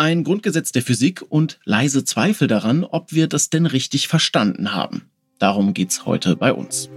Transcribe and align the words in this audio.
Ein 0.00 0.22
Grundgesetz 0.22 0.70
der 0.70 0.82
Physik 0.82 1.24
und 1.28 1.58
leise 1.64 2.04
Zweifel 2.04 2.46
daran, 2.46 2.84
ob 2.84 3.12
wir 3.12 3.26
das 3.26 3.50
denn 3.50 3.66
richtig 3.66 4.06
verstanden 4.06 4.72
haben. 4.72 5.10
Darum 5.40 5.74
geht's 5.74 6.06
heute 6.06 6.36
bei 6.36 6.52
uns. 6.52 6.88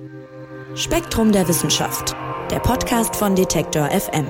Spektrum 0.75 1.31
der 1.31 1.47
Wissenschaft, 1.47 2.15
der 2.51 2.59
Podcast 2.59 3.15
von 3.15 3.35
Detektor 3.35 3.89
FM. 3.89 4.27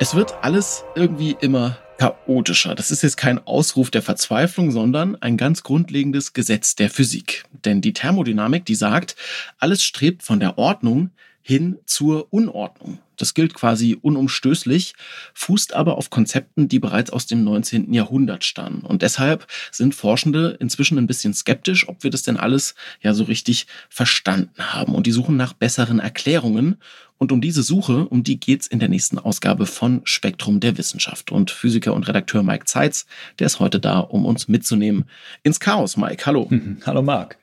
Es 0.00 0.14
wird 0.14 0.32
alles 0.42 0.84
irgendwie 0.94 1.36
immer 1.40 1.76
chaotischer. 1.98 2.76
Das 2.76 2.92
ist 2.92 3.02
jetzt 3.02 3.16
kein 3.16 3.44
Ausruf 3.44 3.90
der 3.90 4.00
Verzweiflung, 4.00 4.70
sondern 4.70 5.16
ein 5.16 5.36
ganz 5.36 5.64
grundlegendes 5.64 6.34
Gesetz 6.34 6.76
der 6.76 6.88
Physik. 6.88 7.44
Denn 7.64 7.80
die 7.80 7.92
Thermodynamik, 7.92 8.64
die 8.64 8.76
sagt, 8.76 9.16
alles 9.58 9.82
strebt 9.82 10.22
von 10.22 10.38
der 10.38 10.56
Ordnung 10.56 11.10
hin 11.42 11.78
zur 11.84 12.32
Unordnung. 12.32 13.00
Das 13.16 13.34
gilt 13.34 13.54
quasi 13.54 13.98
unumstößlich, 14.00 14.94
fußt 15.34 15.74
aber 15.74 15.96
auf 15.98 16.10
Konzepten, 16.10 16.68
die 16.68 16.78
bereits 16.78 17.10
aus 17.10 17.26
dem 17.26 17.42
19. 17.42 17.92
Jahrhundert 17.92 18.44
stammen. 18.44 18.82
Und 18.82 19.02
deshalb 19.02 19.46
sind 19.72 19.94
Forschende 19.94 20.56
inzwischen 20.60 20.98
ein 20.98 21.06
bisschen 21.06 21.34
skeptisch, 21.34 21.88
ob 21.88 22.04
wir 22.04 22.10
das 22.10 22.22
denn 22.22 22.36
alles 22.36 22.74
ja 23.00 23.14
so 23.14 23.24
richtig 23.24 23.66
verstanden 23.88 24.62
haben. 24.74 24.94
Und 24.94 25.06
die 25.06 25.12
suchen 25.12 25.36
nach 25.36 25.54
besseren 25.54 25.98
Erklärungen. 25.98 26.76
Und 27.18 27.32
um 27.32 27.40
diese 27.40 27.64
Suche, 27.64 28.06
um 28.06 28.22
die 28.22 28.38
geht's 28.38 28.68
in 28.68 28.78
der 28.78 28.88
nächsten 28.88 29.18
Ausgabe 29.18 29.66
von 29.66 30.00
Spektrum 30.04 30.60
der 30.60 30.78
Wissenschaft. 30.78 31.32
Und 31.32 31.50
Physiker 31.50 31.92
und 31.92 32.06
Redakteur 32.06 32.44
Mike 32.44 32.64
Zeitz, 32.66 33.06
der 33.40 33.46
ist 33.46 33.58
heute 33.58 33.80
da, 33.80 33.98
um 33.98 34.24
uns 34.24 34.46
mitzunehmen 34.46 35.04
ins 35.42 35.58
Chaos. 35.58 35.96
Mike, 35.96 36.24
hallo. 36.26 36.48
Hallo 36.86 37.02
Marc. 37.02 37.38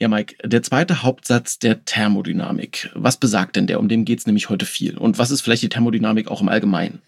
Ja, 0.00 0.08
Mike, 0.08 0.36
der 0.46 0.62
zweite 0.62 1.02
Hauptsatz 1.02 1.58
der 1.58 1.84
Thermodynamik. 1.84 2.90
Was 2.94 3.16
besagt 3.16 3.56
denn 3.56 3.66
der? 3.66 3.80
Um 3.80 3.88
den 3.88 4.04
geht 4.04 4.20
es 4.20 4.26
nämlich 4.26 4.48
heute 4.48 4.66
viel. 4.66 4.98
Und 4.98 5.18
was 5.18 5.30
ist 5.30 5.40
vielleicht 5.40 5.62
die 5.62 5.68
Thermodynamik 5.68 6.28
auch 6.28 6.40
im 6.40 6.48
Allgemeinen? 6.48 7.00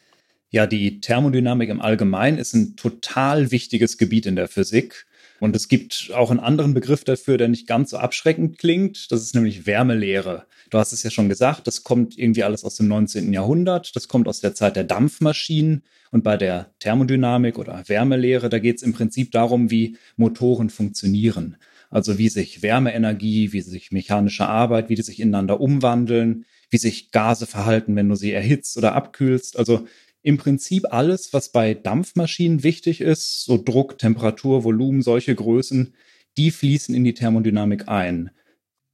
Ja, 0.51 0.67
die 0.67 1.01
Thermodynamik 1.01 1.69
im 1.69 1.81
Allgemeinen 1.81 2.39
ist 2.39 2.55
ein 2.55 2.77
total 2.77 3.53
wichtiges 3.53 3.99
Gebiet 3.99 4.27
in 4.27 4.35
der 4.35 4.49
Physik. 4.49 5.07
Und 5.39 5.55
es 5.57 5.69
gibt 5.69 6.11
auch 6.15 6.31
einen 6.31 6.41
anderen 6.41 6.75
Begriff 6.75 7.05
dafür, 7.05 7.39
der 7.39 7.49
nicht 7.49 7.67
ganz 7.67 7.91
so 7.91 7.99
abschreckend 7.99 8.59
klingt. 8.59 9.11
Das 9.13 9.23
ist 9.23 9.35
nämlich 9.35 9.67
Wärmelehre. 9.67 10.47
Du 10.71 10.79
hast 10.79 10.93
es 10.93 11.03
ja 11.03 11.11
schon 11.11 11.29
gesagt, 11.29 11.67
das 11.67 11.83
kommt 11.83 12.17
irgendwie 12.17 12.45
alles 12.45 12.65
aus 12.65 12.77
dem 12.77 12.87
19. 12.87 13.33
Jahrhundert. 13.33 13.95
Das 13.97 14.07
kommt 14.07 14.29
aus 14.29 14.41
der 14.41 14.55
Zeit 14.55 14.77
der 14.77 14.85
Dampfmaschinen. 14.85 15.83
Und 16.13 16.23
bei 16.23 16.37
der 16.37 16.73
Thermodynamik 16.79 17.59
oder 17.59 17.83
Wärmelehre, 17.89 18.49
da 18.49 18.61
geht 18.61 18.77
es 18.77 18.83
im 18.83 18.93
Prinzip 18.93 19.33
darum, 19.33 19.71
wie 19.71 19.97
Motoren 20.17 20.71
funktionieren. 20.71 21.57
Also 21.91 22.19
wie 22.19 22.29
sich 22.29 22.63
Wärmeenergie, 22.63 23.53
wie 23.53 23.61
sich 23.61 23.91
mechanische 23.91 24.47
Arbeit, 24.47 24.89
wie 24.89 24.95
die 24.95 25.03
sich 25.03 25.19
ineinander 25.19 25.61
umwandeln, 25.61 26.45
wie 26.71 26.79
sich 26.79 27.11
Gase 27.11 27.47
verhalten, 27.47 27.97
wenn 27.97 28.09
du 28.09 28.15
sie 28.15 28.31
erhitzt 28.31 28.77
oder 28.77 28.95
abkühlst. 28.95 29.59
Also 29.59 29.89
im 30.23 30.37
Prinzip 30.37 30.93
alles, 30.93 31.33
was 31.33 31.51
bei 31.51 31.75
Dampfmaschinen 31.75 32.63
wichtig 32.63 33.01
ist, 33.01 33.45
so 33.45 33.61
Druck, 33.61 33.99
Temperatur, 33.99 34.63
Volumen, 34.63 35.03
solche 35.03 35.35
Größen, 35.35 35.95
die 36.37 36.53
fließen 36.53 36.95
in 36.95 37.03
die 37.03 37.15
Thermodynamik 37.15 37.89
ein. 37.89 38.31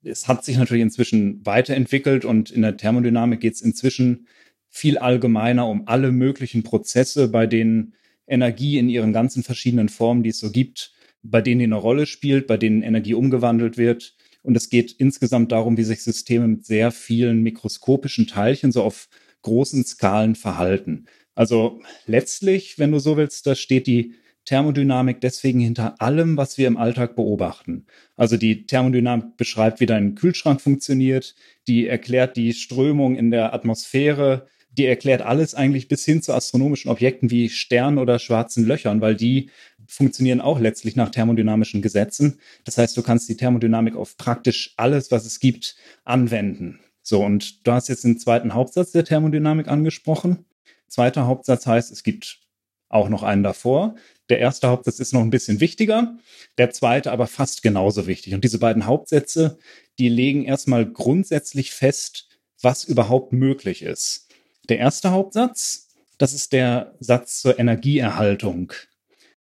Es 0.07 0.29
hat 0.29 0.45
sich 0.45 0.57
natürlich 0.57 0.83
inzwischen 0.83 1.45
weiterentwickelt 1.45 2.25
und 2.25 2.51
in 2.51 2.63
der 2.63 2.77
Thermodynamik 2.77 3.41
geht 3.41 3.55
es 3.55 3.61
inzwischen 3.61 4.29
viel 4.69 4.99
allgemeiner 4.99 5.67
um 5.69 5.89
alle 5.89 6.13
möglichen 6.13 6.63
Prozesse, 6.63 7.29
bei 7.29 7.47
denen 7.47 7.95
Energie 8.27 8.79
in 8.79 8.89
ihren 8.89 9.13
ganzen 9.13 9.43
verschiedenen 9.43 9.89
Formen, 9.89 10.23
die 10.23 10.31
es 10.31 10.39
so 10.39 10.51
gibt, 10.51 10.93
bei 11.23 11.41
denen 11.41 11.59
die 11.59 11.65
eine 11.65 11.77
Rolle 11.77 12.07
spielt, 12.07 12.47
bei 12.47 12.57
denen 12.57 12.83
Energie 12.83 13.15
umgewandelt 13.15 13.79
wird. 13.79 14.15
Und 14.43 14.57
es 14.57 14.69
geht 14.69 14.93
insgesamt 14.93 15.51
darum, 15.51 15.77
wie 15.77 15.83
sich 15.83 16.03
Systeme 16.03 16.47
mit 16.47 16.65
sehr 16.65 16.93
vielen 16.93 17.43
mikroskopischen 17.43 18.29
Teilchen 18.29 18.71
so 18.71 18.83
auf 18.83 19.09
großen 19.43 19.85
Skalen 19.85 20.37
verhalten. 20.37 21.07
Also 21.35 21.81
letztlich, 22.07 22.79
wenn 22.79 22.93
du 22.93 22.99
so 22.99 23.17
willst, 23.17 23.47
da 23.47 23.55
steht 23.55 23.87
die 23.87 24.15
Thermodynamik 24.47 25.21
deswegen 25.21 25.61
hinter 25.61 26.01
allem, 26.01 26.37
was 26.37 26.57
wir 26.57 26.67
im 26.67 26.77
Alltag 26.77 27.17
beobachten. 27.17 27.87
Also 28.17 28.37
die 28.37 28.67
Thermodynamik 28.67 29.37
beschreibt, 29.37 29.81
wie 29.81 29.87
dein 29.87 30.15
Kühlschrank 30.15 30.61
funktioniert, 30.61 31.35
die 31.67 31.87
erklärt 31.87 32.37
die 32.37 32.55
Strömung 32.55 33.17
in 33.17 33.31
der 33.31 33.53
Atmosphäre, 33.53 34.47
die 34.71 34.87
erklärt 34.87 35.23
alles 35.23 35.55
eigentlich 35.55 35.89
bis 35.89 36.05
hin 36.05 36.23
zu 36.23 36.33
astronomischen 36.33 36.91
Objekten 36.91 37.31
wie 37.31 37.49
Sternen 37.49 37.99
oder 37.99 38.19
schwarzen 38.19 38.67
Löchern, 38.67 39.01
weil 39.01 39.17
die 39.17 39.51
funktionieren 39.87 40.41
auch 40.41 40.61
letztlich 40.61 40.97
nach 40.97 41.11
thermodynamischen 41.11 41.83
Gesetzen. 41.83 42.39
Das 42.65 42.79
heißt, 42.79 42.97
du 42.97 43.03
kannst 43.03 43.29
die 43.29 43.37
Thermodynamik 43.37 43.97
auf 43.97 44.17
praktisch 44.17 44.75
alles, 44.77 45.11
was 45.11 45.25
es 45.25 45.41
gibt, 45.41 45.77
anwenden. 46.05 46.81
So, 47.03 47.25
und 47.25 47.67
du 47.67 47.73
hast 47.73 47.89
jetzt 47.89 48.05
den 48.05 48.19
zweiten 48.19 48.55
Hauptsatz 48.55 48.93
der 48.93 49.05
Thermodynamik 49.05 49.69
angesprochen. 49.69 50.45
Zweiter 50.89 51.27
Hauptsatz 51.27 51.67
heißt, 51.67 51.91
es 51.91 52.03
gibt 52.03 52.41
auch 52.89 53.09
noch 53.09 53.23
einen 53.23 53.43
davor. 53.43 53.95
Der 54.29 54.41
erste 54.41 54.69
Hauptsatz 54.69 54.99
ist 54.99 55.13
noch 55.13 55.21
ein 55.21 55.31
bisschen 55.31 55.61
wichtiger, 55.61 56.19
der 56.59 56.71
zweite 56.71 57.13
aber 57.13 57.27
fast 57.27 57.63
genauso 57.63 58.07
wichtig. 58.07 58.35
Und 58.35 58.43
diese 58.43 58.59
beiden 58.59 58.87
Hauptsätze, 58.87 59.59
die 59.99 60.09
legen 60.09 60.45
erstmal 60.45 60.85
grundsätzlich 60.85 61.71
fest, 61.71 62.29
was 62.61 62.85
überhaupt 62.85 63.33
möglich 63.33 63.83
ist. 63.83 64.29
Der 64.69 64.79
erste 64.79 65.11
Hauptsatz, 65.11 65.89
das 66.19 66.33
ist 66.33 66.53
der 66.53 66.95
Satz 66.99 67.41
zur 67.41 67.59
Energieerhaltung. 67.59 68.73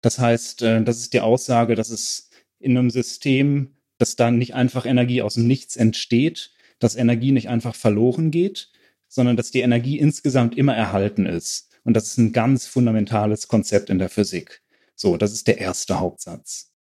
Das 0.02 0.20
heißt, 0.20 0.64
äh, 0.64 0.84
das 0.84 1.00
ist 1.00 1.14
die 1.14 1.22
Aussage, 1.22 1.76
dass 1.76 1.90
es 1.90 2.30
in 2.60 2.78
einem 2.78 2.90
System, 2.90 3.78
dass 4.00 4.16
da 4.16 4.32
nicht 4.32 4.54
einfach 4.54 4.86
Energie 4.86 5.22
aus 5.22 5.36
dem 5.36 5.48
Nichts 5.48 5.76
entsteht, 5.76 6.52
dass 6.80 6.96
Energie 6.96 7.32
nicht 7.32 7.48
einfach 7.48 7.76
verloren 7.76 8.32
geht, 8.32 8.70
sondern 9.08 9.38
dass 9.38 9.52
die 9.52 9.62
Energie 9.62 10.00
insgesamt 10.00 10.58
immer 10.58 10.76
erhalten 10.76 11.26
ist. 11.26 11.70
Und 11.84 11.94
das 11.94 12.08
ist 12.08 12.18
ein 12.18 12.34
ganz 12.34 12.66
fundamentales 12.66 13.48
Konzept 13.48 13.90
in 13.90 14.00
der 14.00 14.10
Physik. 14.10 14.63
So, 14.96 15.18
das 15.18 15.34
ist 15.34 15.48
der 15.48 15.58
erste 15.60 16.00
Hauptsatz. 16.00 16.72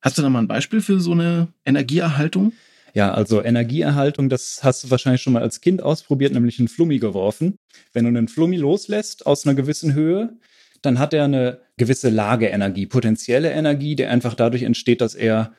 Hast 0.00 0.18
du 0.18 0.22
da 0.22 0.28
mal 0.28 0.40
ein 0.40 0.48
Beispiel 0.48 0.80
für 0.80 1.00
so 1.00 1.12
eine 1.12 1.48
Energieerhaltung? 1.64 2.52
Ja, 2.92 3.12
also 3.12 3.42
Energieerhaltung, 3.42 4.28
das 4.28 4.62
hast 4.62 4.84
du 4.84 4.90
wahrscheinlich 4.90 5.22
schon 5.22 5.32
mal 5.32 5.42
als 5.42 5.60
Kind 5.60 5.82
ausprobiert, 5.82 6.32
nämlich 6.32 6.58
einen 6.58 6.68
Flummi 6.68 6.98
geworfen. 6.98 7.58
Wenn 7.92 8.04
du 8.04 8.08
einen 8.08 8.28
Flummi 8.28 8.56
loslässt 8.56 9.26
aus 9.26 9.46
einer 9.46 9.54
gewissen 9.54 9.94
Höhe, 9.94 10.36
dann 10.82 10.98
hat 10.98 11.14
er 11.14 11.24
eine 11.24 11.60
gewisse 11.76 12.10
Lageenergie, 12.10 12.86
potenzielle 12.86 13.50
Energie, 13.50 13.96
die 13.96 14.06
einfach 14.06 14.34
dadurch 14.34 14.62
entsteht, 14.62 15.00
dass 15.00 15.14
er 15.14 15.54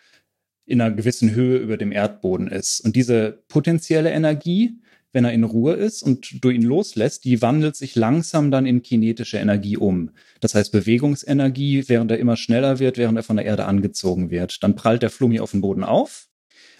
in 0.65 0.79
einer 0.79 0.95
gewissen 0.95 1.31
Höhe 1.31 1.57
über 1.57 1.77
dem 1.77 1.91
Erdboden 1.91 2.47
ist. 2.47 2.79
Und 2.79 2.95
diese 2.95 3.43
potenzielle 3.47 4.11
Energie, 4.11 4.79
wenn 5.15 5.25
er 5.25 5.31
in 5.31 5.45
Ruhe 5.45 5.73
ist 5.73 6.03
und 6.03 6.43
du 6.43 6.49
ihn 6.49 6.61
loslässt, 6.61 7.23
die 7.23 7.41
wandelt 7.41 7.77
sich 7.77 7.95
langsam 7.95 8.51
dann 8.51 8.65
in 8.65 8.83
kinetische 8.83 9.37
Energie 9.37 9.77
um. 9.77 10.11
Das 10.41 10.53
heißt 10.53 10.73
Bewegungsenergie, 10.73 11.85
während 11.87 12.11
er 12.11 12.19
immer 12.19 12.35
schneller 12.35 12.79
wird, 12.79 12.97
während 12.97 13.17
er 13.17 13.23
von 13.23 13.37
der 13.37 13.45
Erde 13.45 13.65
angezogen 13.65 14.29
wird. 14.29 14.61
Dann 14.61 14.75
prallt 14.75 15.01
der 15.01 15.09
Flummi 15.09 15.39
auf 15.39 15.51
den 15.51 15.61
Boden 15.61 15.85
auf. 15.85 16.27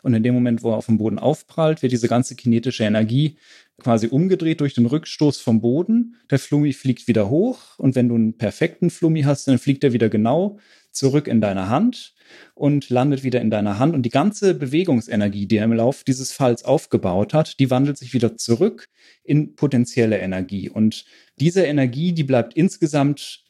Und 0.05 0.13
in 0.13 0.21
dem 0.21 0.35
Moment, 0.35 0.61
wo 0.61 0.69
er 0.69 0.77
auf 0.77 0.85
dem 0.85 0.99
Boden 0.99 1.17
aufprallt, 1.17 1.81
wird 1.81 1.91
diese 1.91 2.07
ganze 2.07 2.35
kinetische 2.35 2.83
Energie 2.83 3.37
quasi 3.79 4.05
umgedreht 4.05 4.61
durch 4.61 4.75
den 4.75 4.85
Rückstoß 4.85 5.39
vom 5.39 5.61
Boden. 5.61 6.17
Der 6.29 6.37
Flummi 6.37 6.73
fliegt 6.73 7.07
wieder 7.07 7.27
hoch 7.31 7.79
und 7.79 7.95
wenn 7.95 8.09
du 8.09 8.13
einen 8.13 8.37
perfekten 8.37 8.91
Flummi 8.91 9.23
hast, 9.23 9.47
dann 9.47 9.57
fliegt 9.57 9.83
er 9.83 9.93
wieder 9.93 10.07
genau 10.07 10.59
zurück 10.91 11.27
in 11.27 11.41
deine 11.41 11.69
Hand 11.69 12.13
und 12.53 12.91
landet 12.91 13.23
wieder 13.23 13.41
in 13.41 13.49
deiner 13.49 13.79
Hand. 13.79 13.95
Und 13.95 14.03
die 14.03 14.11
ganze 14.11 14.53
Bewegungsenergie, 14.53 15.47
die 15.47 15.57
er 15.57 15.65
im 15.65 15.73
Lauf 15.73 16.03
dieses 16.03 16.31
Falls 16.31 16.63
aufgebaut 16.63 17.33
hat, 17.33 17.59
die 17.59 17.71
wandelt 17.71 17.97
sich 17.97 18.13
wieder 18.13 18.37
zurück 18.37 18.87
in 19.23 19.55
potenzielle 19.55 20.19
Energie. 20.19 20.69
Und 20.69 21.05
diese 21.39 21.63
Energie, 21.63 22.13
die 22.13 22.23
bleibt 22.23 22.53
insgesamt 22.53 23.44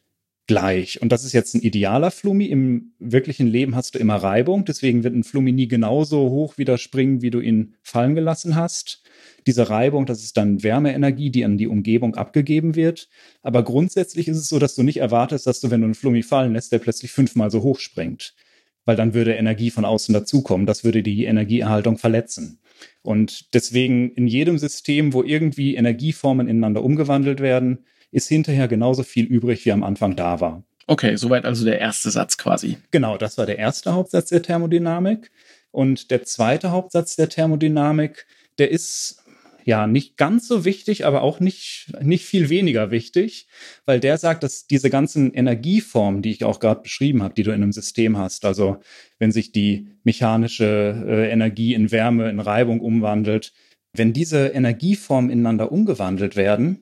gleich. 0.47 1.01
Und 1.01 1.11
das 1.11 1.23
ist 1.23 1.33
jetzt 1.33 1.55
ein 1.55 1.61
idealer 1.61 2.11
Flummi. 2.11 2.45
Im 2.45 2.93
wirklichen 2.99 3.47
Leben 3.47 3.75
hast 3.75 3.95
du 3.95 3.99
immer 3.99 4.15
Reibung. 4.15 4.65
Deswegen 4.65 5.03
wird 5.03 5.15
ein 5.15 5.23
Flummi 5.23 5.51
nie 5.51 5.67
genauso 5.67 6.29
hoch 6.29 6.57
wieder 6.57 6.77
springen, 6.77 7.21
wie 7.21 7.31
du 7.31 7.39
ihn 7.39 7.75
fallen 7.81 8.15
gelassen 8.15 8.55
hast. 8.55 9.03
Diese 9.47 9.69
Reibung, 9.69 10.05
das 10.05 10.23
ist 10.23 10.37
dann 10.37 10.63
Wärmeenergie, 10.63 11.31
die 11.31 11.45
an 11.45 11.57
die 11.57 11.67
Umgebung 11.67 12.15
abgegeben 12.15 12.75
wird. 12.75 13.09
Aber 13.41 13.63
grundsätzlich 13.63 14.27
ist 14.27 14.37
es 14.37 14.49
so, 14.49 14.59
dass 14.59 14.75
du 14.75 14.83
nicht 14.83 14.97
erwartest, 14.97 15.47
dass 15.47 15.59
du, 15.61 15.71
wenn 15.71 15.81
du 15.81 15.85
einen 15.85 15.95
Flummi 15.95 16.21
fallen 16.21 16.53
lässt, 16.53 16.71
der 16.71 16.79
plötzlich 16.79 17.11
fünfmal 17.11 17.49
so 17.49 17.63
hoch 17.63 17.79
springt. 17.79 18.35
Weil 18.85 18.95
dann 18.95 19.15
würde 19.15 19.33
Energie 19.33 19.71
von 19.71 19.85
außen 19.85 20.13
dazukommen. 20.13 20.67
Das 20.67 20.83
würde 20.83 21.01
die 21.01 21.25
Energieerhaltung 21.25 21.97
verletzen. 21.97 22.59
Und 23.01 23.53
deswegen 23.53 24.11
in 24.11 24.27
jedem 24.27 24.57
System, 24.59 25.13
wo 25.13 25.23
irgendwie 25.23 25.75
Energieformen 25.75 26.47
ineinander 26.47 26.83
umgewandelt 26.83 27.39
werden, 27.39 27.85
ist 28.15 28.29
hinterher 28.29 28.67
genauso 28.69 29.03
viel 29.03 29.25
übrig, 29.25 29.65
wie 29.65 29.73
am 29.73 29.83
Anfang 29.83 30.15
da 30.15 30.39
war. 30.39 30.63
Okay, 30.87 31.17
soweit 31.17 31.45
also 31.45 31.65
der 31.65 31.79
erste 31.79 32.09
Satz 32.11 32.37
quasi. 32.37 32.77
Genau, 32.91 33.17
das 33.17 33.37
war 33.37 33.45
der 33.45 33.59
erste 33.59 33.93
Hauptsatz 33.93 34.29
der 34.29 34.41
Thermodynamik. 34.41 35.31
Und 35.71 36.11
der 36.11 36.23
zweite 36.23 36.71
Hauptsatz 36.71 37.17
der 37.17 37.27
Thermodynamik, 37.27 38.25
der 38.57 38.71
ist 38.71 39.21
ja 39.65 39.87
nicht 39.87 40.15
ganz 40.15 40.47
so 40.47 40.63
wichtig, 40.63 41.05
aber 41.05 41.23
auch 41.23 41.41
nicht, 41.41 41.91
nicht 42.01 42.23
viel 42.23 42.49
weniger 42.49 42.91
wichtig, 42.91 43.47
weil 43.85 43.99
der 43.99 44.17
sagt, 44.17 44.43
dass 44.43 44.67
diese 44.67 44.89
ganzen 44.89 45.33
Energieformen, 45.33 46.21
die 46.21 46.31
ich 46.31 46.45
auch 46.45 46.59
gerade 46.59 46.83
beschrieben 46.83 47.21
habe, 47.21 47.33
die 47.33 47.43
du 47.43 47.49
in 47.49 47.63
einem 47.63 47.73
System 47.73 48.17
hast, 48.17 48.45
also 48.45 48.77
wenn 49.19 49.31
sich 49.31 49.51
die 49.51 49.87
mechanische 50.03 51.03
äh, 51.07 51.31
Energie 51.31 51.73
in 51.73 51.91
Wärme, 51.91 52.29
in 52.29 52.39
Reibung 52.39 52.79
umwandelt, 52.79 53.51
wenn 53.97 54.13
diese 54.13 54.47
Energieformen 54.47 55.31
ineinander 55.31 55.71
umgewandelt 55.71 56.35
werden, 56.35 56.79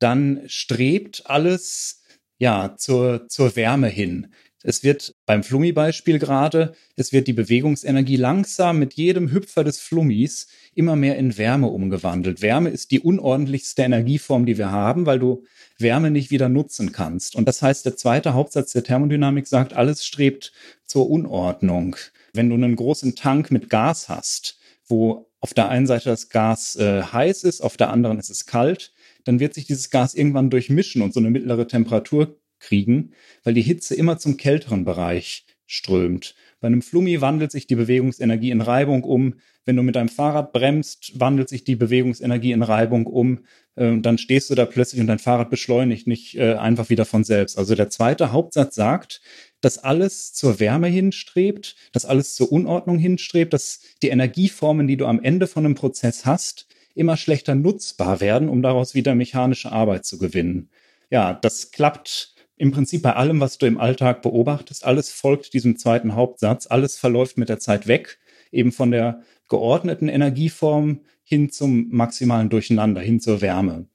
dann 0.00 0.42
strebt 0.46 1.22
alles 1.26 2.02
ja 2.38 2.74
zur, 2.76 3.28
zur 3.28 3.54
Wärme 3.54 3.88
hin. 3.88 4.32
Es 4.62 4.82
wird 4.82 5.14
beim 5.24 5.42
Flummi-Beispiel 5.42 6.18
gerade, 6.18 6.74
es 6.94 7.12
wird 7.12 7.26
die 7.28 7.32
Bewegungsenergie 7.32 8.16
langsam 8.16 8.78
mit 8.78 8.92
jedem 8.92 9.30
Hüpfer 9.30 9.64
des 9.64 9.80
Flummis 9.80 10.48
immer 10.74 10.96
mehr 10.96 11.16
in 11.16 11.38
Wärme 11.38 11.68
umgewandelt. 11.68 12.42
Wärme 12.42 12.68
ist 12.68 12.90
die 12.90 13.00
unordentlichste 13.00 13.82
Energieform, 13.82 14.44
die 14.44 14.58
wir 14.58 14.70
haben, 14.70 15.06
weil 15.06 15.18
du 15.18 15.44
Wärme 15.78 16.10
nicht 16.10 16.30
wieder 16.30 16.50
nutzen 16.50 16.92
kannst. 16.92 17.36
Und 17.36 17.48
das 17.48 17.62
heißt, 17.62 17.86
der 17.86 17.96
zweite 17.96 18.34
Hauptsatz 18.34 18.72
der 18.72 18.84
Thermodynamik 18.84 19.46
sagt, 19.46 19.72
alles 19.72 20.04
strebt 20.04 20.52
zur 20.84 21.08
Unordnung. 21.08 21.96
Wenn 22.34 22.50
du 22.50 22.54
einen 22.54 22.76
großen 22.76 23.16
Tank 23.16 23.50
mit 23.50 23.70
Gas 23.70 24.10
hast, 24.10 24.58
wo 24.86 25.30
auf 25.40 25.54
der 25.54 25.70
einen 25.70 25.86
Seite 25.86 26.10
das 26.10 26.28
Gas 26.28 26.76
äh, 26.76 27.02
heiß 27.02 27.44
ist, 27.44 27.62
auf 27.62 27.78
der 27.78 27.88
anderen 27.88 28.18
ist 28.18 28.28
es 28.28 28.44
kalt, 28.44 28.92
dann 29.24 29.40
wird 29.40 29.54
sich 29.54 29.66
dieses 29.66 29.90
Gas 29.90 30.14
irgendwann 30.14 30.50
durchmischen 30.50 31.02
und 31.02 31.12
so 31.12 31.20
eine 31.20 31.30
mittlere 31.30 31.66
Temperatur 31.66 32.38
kriegen, 32.58 33.12
weil 33.42 33.54
die 33.54 33.62
Hitze 33.62 33.94
immer 33.94 34.18
zum 34.18 34.36
kälteren 34.36 34.84
Bereich 34.84 35.46
strömt. 35.66 36.34
Bei 36.60 36.66
einem 36.66 36.82
Flummi 36.82 37.20
wandelt 37.20 37.52
sich 37.52 37.66
die 37.66 37.76
Bewegungsenergie 37.76 38.50
in 38.50 38.60
Reibung 38.60 39.04
um. 39.04 39.34
Wenn 39.64 39.76
du 39.76 39.82
mit 39.82 39.94
deinem 39.94 40.08
Fahrrad 40.08 40.52
bremst, 40.52 41.12
wandelt 41.20 41.48
sich 41.48 41.62
die 41.62 41.76
Bewegungsenergie 41.76 42.50
in 42.52 42.62
Reibung 42.62 43.06
um. 43.06 43.44
Ähm, 43.76 44.02
dann 44.02 44.18
stehst 44.18 44.50
du 44.50 44.56
da 44.56 44.66
plötzlich 44.66 45.00
und 45.00 45.06
dein 45.06 45.20
Fahrrad 45.20 45.48
beschleunigt 45.48 46.08
nicht 46.08 46.36
äh, 46.36 46.54
einfach 46.54 46.90
wieder 46.90 47.04
von 47.04 47.22
selbst. 47.22 47.56
Also 47.56 47.76
der 47.76 47.88
zweite 47.88 48.32
Hauptsatz 48.32 48.74
sagt, 48.74 49.22
dass 49.60 49.78
alles 49.78 50.32
zur 50.32 50.58
Wärme 50.58 50.88
hinstrebt, 50.88 51.76
dass 51.92 52.04
alles 52.04 52.34
zur 52.34 52.50
Unordnung 52.50 52.98
hinstrebt, 52.98 53.52
dass 53.52 53.80
die 54.02 54.08
Energieformen, 54.08 54.88
die 54.88 54.96
du 54.96 55.06
am 55.06 55.22
Ende 55.22 55.46
von 55.46 55.64
einem 55.64 55.76
Prozess 55.76 56.26
hast, 56.26 56.66
immer 56.94 57.16
schlechter 57.16 57.54
nutzbar 57.54 58.20
werden, 58.20 58.48
um 58.48 58.62
daraus 58.62 58.94
wieder 58.94 59.14
mechanische 59.14 59.72
Arbeit 59.72 60.04
zu 60.04 60.18
gewinnen. 60.18 60.70
Ja, 61.10 61.34
das 61.34 61.70
klappt 61.70 62.34
im 62.56 62.72
Prinzip 62.72 63.02
bei 63.02 63.14
allem, 63.14 63.40
was 63.40 63.56
du 63.58 63.66
im 63.66 63.80
Alltag 63.80 64.22
beobachtest, 64.22 64.84
alles 64.84 65.10
folgt 65.10 65.54
diesem 65.54 65.78
zweiten 65.78 66.14
Hauptsatz, 66.14 66.66
alles 66.66 66.98
verläuft 66.98 67.38
mit 67.38 67.48
der 67.48 67.58
Zeit 67.58 67.86
weg, 67.86 68.18
eben 68.52 68.70
von 68.70 68.90
der 68.90 69.22
geordneten 69.48 70.08
Energieform 70.08 71.00
hin 71.22 71.50
zum 71.50 71.88
maximalen 71.90 72.50
Durcheinander, 72.50 73.00
hin 73.00 73.20
zur 73.20 73.40
Wärme. 73.40 73.86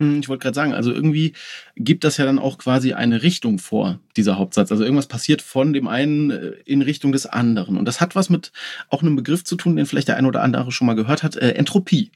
Hm, 0.00 0.20
ich 0.20 0.28
wollte 0.28 0.42
gerade 0.42 0.54
sagen, 0.54 0.72
also 0.72 0.92
irgendwie 0.92 1.34
gibt 1.76 2.04
das 2.04 2.16
ja 2.16 2.24
dann 2.24 2.38
auch 2.38 2.58
quasi 2.58 2.94
eine 2.94 3.22
Richtung 3.22 3.58
vor, 3.58 4.00
dieser 4.16 4.38
Hauptsatz. 4.38 4.72
Also 4.72 4.82
irgendwas 4.82 5.06
passiert 5.06 5.42
von 5.42 5.72
dem 5.72 5.86
einen 5.86 6.30
äh, 6.30 6.52
in 6.64 6.82
Richtung 6.82 7.12
des 7.12 7.26
anderen. 7.26 7.76
Und 7.76 7.84
das 7.84 8.00
hat 8.00 8.16
was 8.16 8.30
mit 8.30 8.50
auch 8.88 9.02
einem 9.02 9.14
Begriff 9.14 9.44
zu 9.44 9.56
tun, 9.56 9.76
den 9.76 9.86
vielleicht 9.86 10.08
der 10.08 10.16
eine 10.16 10.28
oder 10.28 10.42
andere 10.42 10.72
schon 10.72 10.86
mal 10.86 10.94
gehört 10.94 11.22
hat, 11.22 11.36
äh, 11.36 11.50
Entropie. 11.52 12.10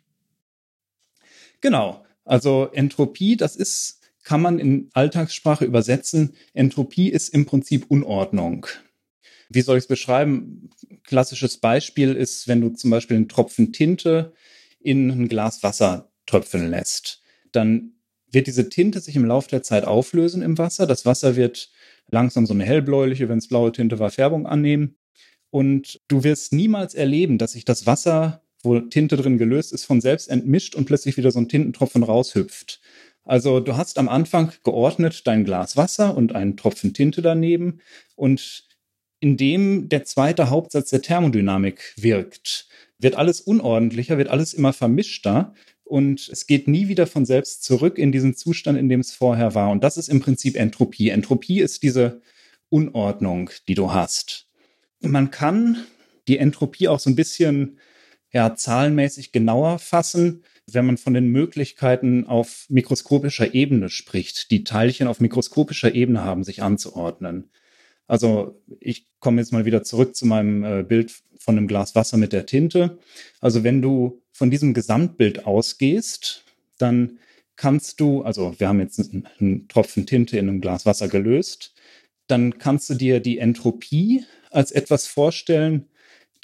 Genau. 1.64 2.04
Also 2.26 2.68
Entropie, 2.72 3.38
das 3.38 3.56
ist 3.56 4.02
kann 4.22 4.42
man 4.42 4.58
in 4.58 4.90
Alltagssprache 4.92 5.64
übersetzen. 5.64 6.34
Entropie 6.52 7.08
ist 7.08 7.30
im 7.30 7.46
Prinzip 7.46 7.86
Unordnung. 7.88 8.66
Wie 9.48 9.62
soll 9.62 9.78
ich 9.78 9.84
es 9.84 9.88
beschreiben? 9.88 10.68
Klassisches 11.04 11.56
Beispiel 11.58 12.14
ist, 12.14 12.48
wenn 12.48 12.60
du 12.60 12.68
zum 12.70 12.90
Beispiel 12.90 13.16
einen 13.16 13.30
Tropfen 13.30 13.72
Tinte 13.72 14.34
in 14.78 15.10
ein 15.10 15.28
Glas 15.28 15.62
Wasser 15.62 16.10
tröpfeln 16.26 16.68
lässt. 16.68 17.22
Dann 17.50 17.92
wird 18.30 18.46
diese 18.46 18.68
Tinte 18.68 19.00
sich 19.00 19.16
im 19.16 19.24
Laufe 19.24 19.48
der 19.48 19.62
Zeit 19.62 19.84
auflösen 19.84 20.42
im 20.42 20.58
Wasser. 20.58 20.86
Das 20.86 21.06
Wasser 21.06 21.34
wird 21.34 21.70
langsam 22.10 22.44
so 22.44 22.52
eine 22.52 22.64
hellbläuliche, 22.64 23.30
wenn 23.30 23.38
es 23.38 23.48
blaue 23.48 23.72
Tinte 23.72 23.98
war, 23.98 24.10
Färbung 24.10 24.46
annehmen. 24.46 24.96
Und 25.48 26.02
du 26.08 26.24
wirst 26.24 26.52
niemals 26.52 26.94
erleben, 26.94 27.38
dass 27.38 27.52
sich 27.52 27.64
das 27.64 27.86
Wasser, 27.86 28.43
wo 28.64 28.80
Tinte 28.80 29.16
drin 29.16 29.38
gelöst 29.38 29.72
ist, 29.72 29.84
von 29.84 30.00
selbst 30.00 30.28
entmischt 30.28 30.74
und 30.74 30.86
plötzlich 30.86 31.16
wieder 31.16 31.30
so 31.30 31.38
ein 31.38 31.48
Tintentropfen 31.48 32.02
raushüpft. 32.02 32.80
Also 33.24 33.60
du 33.60 33.76
hast 33.76 33.98
am 33.98 34.08
Anfang 34.08 34.52
geordnet 34.64 35.26
dein 35.26 35.44
Glas 35.44 35.76
Wasser 35.76 36.16
und 36.16 36.34
einen 36.34 36.56
Tropfen 36.56 36.92
Tinte 36.92 37.22
daneben 37.22 37.80
und 38.16 38.64
indem 39.20 39.88
der 39.88 40.04
zweite 40.04 40.50
Hauptsatz 40.50 40.90
der 40.90 41.00
Thermodynamik 41.00 41.94
wirkt, 41.96 42.68
wird 42.98 43.14
alles 43.14 43.40
unordentlicher, 43.40 44.18
wird 44.18 44.28
alles 44.28 44.52
immer 44.52 44.74
vermischter 44.74 45.54
und 45.84 46.28
es 46.28 46.46
geht 46.46 46.68
nie 46.68 46.88
wieder 46.88 47.06
von 47.06 47.24
selbst 47.24 47.64
zurück 47.64 47.98
in 47.98 48.12
diesen 48.12 48.34
Zustand, 48.34 48.78
in 48.78 48.88
dem 48.88 49.00
es 49.00 49.12
vorher 49.12 49.54
war. 49.54 49.70
Und 49.70 49.84
das 49.84 49.96
ist 49.96 50.08
im 50.08 50.20
Prinzip 50.20 50.56
Entropie. 50.56 51.10
Entropie 51.10 51.60
ist 51.60 51.82
diese 51.82 52.20
Unordnung, 52.68 53.50
die 53.68 53.74
du 53.74 53.92
hast. 53.92 54.46
Man 55.00 55.30
kann 55.30 55.84
die 56.28 56.38
Entropie 56.38 56.88
auch 56.88 57.00
so 57.00 57.10
ein 57.10 57.16
bisschen 57.16 57.78
ja, 58.34 58.54
zahlenmäßig 58.54 59.32
genauer 59.32 59.78
fassen 59.78 60.42
wenn 60.72 60.86
man 60.86 60.96
von 60.96 61.14
den 61.14 61.28
Möglichkeiten 61.28 62.26
auf 62.26 62.66
mikroskopischer 62.68 63.54
Ebene 63.54 63.90
spricht, 63.90 64.50
die 64.50 64.64
Teilchen 64.64 65.08
auf 65.08 65.20
mikroskopischer 65.20 65.94
Ebene 65.94 66.24
haben, 66.24 66.44
sich 66.44 66.62
anzuordnen. 66.62 67.50
Also 68.06 68.60
ich 68.80 69.06
komme 69.20 69.40
jetzt 69.40 69.52
mal 69.52 69.64
wieder 69.64 69.82
zurück 69.82 70.16
zu 70.16 70.26
meinem 70.26 70.64
äh, 70.64 70.82
Bild 70.82 71.12
von 71.38 71.56
einem 71.56 71.68
Glas 71.68 71.94
Wasser 71.94 72.16
mit 72.16 72.32
der 72.32 72.46
Tinte. 72.46 72.98
Also 73.40 73.64
wenn 73.64 73.82
du 73.82 74.22
von 74.32 74.50
diesem 74.50 74.74
Gesamtbild 74.74 75.46
ausgehst, 75.46 76.44
dann 76.78 77.18
kannst 77.56 78.00
du, 78.00 78.22
also 78.22 78.58
wir 78.58 78.68
haben 78.68 78.80
jetzt 78.80 78.98
einen, 78.98 79.28
einen 79.38 79.68
Tropfen 79.68 80.06
Tinte 80.06 80.38
in 80.38 80.48
einem 80.48 80.60
Glas 80.60 80.86
Wasser 80.86 81.08
gelöst, 81.08 81.74
dann 82.26 82.58
kannst 82.58 82.88
du 82.88 82.94
dir 82.94 83.20
die 83.20 83.38
Entropie 83.38 84.24
als 84.50 84.72
etwas 84.72 85.06
vorstellen, 85.06 85.86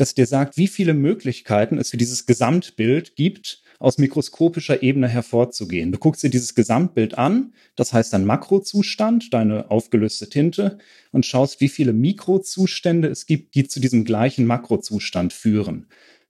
das 0.00 0.14
dir 0.14 0.26
sagt, 0.26 0.56
wie 0.56 0.68
viele 0.68 0.94
Möglichkeiten 0.94 1.78
es 1.78 1.90
für 1.90 1.96
dieses 1.96 2.26
Gesamtbild 2.26 3.16
gibt, 3.16 3.62
aus 3.78 3.98
mikroskopischer 3.98 4.82
Ebene 4.82 5.08
hervorzugehen. 5.08 5.92
Du 5.92 5.98
guckst 5.98 6.22
dir 6.22 6.30
dieses 6.30 6.54
Gesamtbild 6.54 7.16
an, 7.16 7.54
das 7.76 7.92
heißt 7.92 8.14
ein 8.14 8.24
Makrozustand, 8.24 9.32
deine 9.32 9.70
aufgelöste 9.70 10.28
Tinte, 10.28 10.78
und 11.12 11.26
schaust, 11.26 11.60
wie 11.60 11.68
viele 11.68 11.92
Mikrozustände 11.92 13.08
es 13.08 13.26
gibt, 13.26 13.54
die 13.54 13.66
zu 13.66 13.80
diesem 13.80 14.04
gleichen 14.04 14.46
Makrozustand 14.46 15.32
führen. 15.32 15.86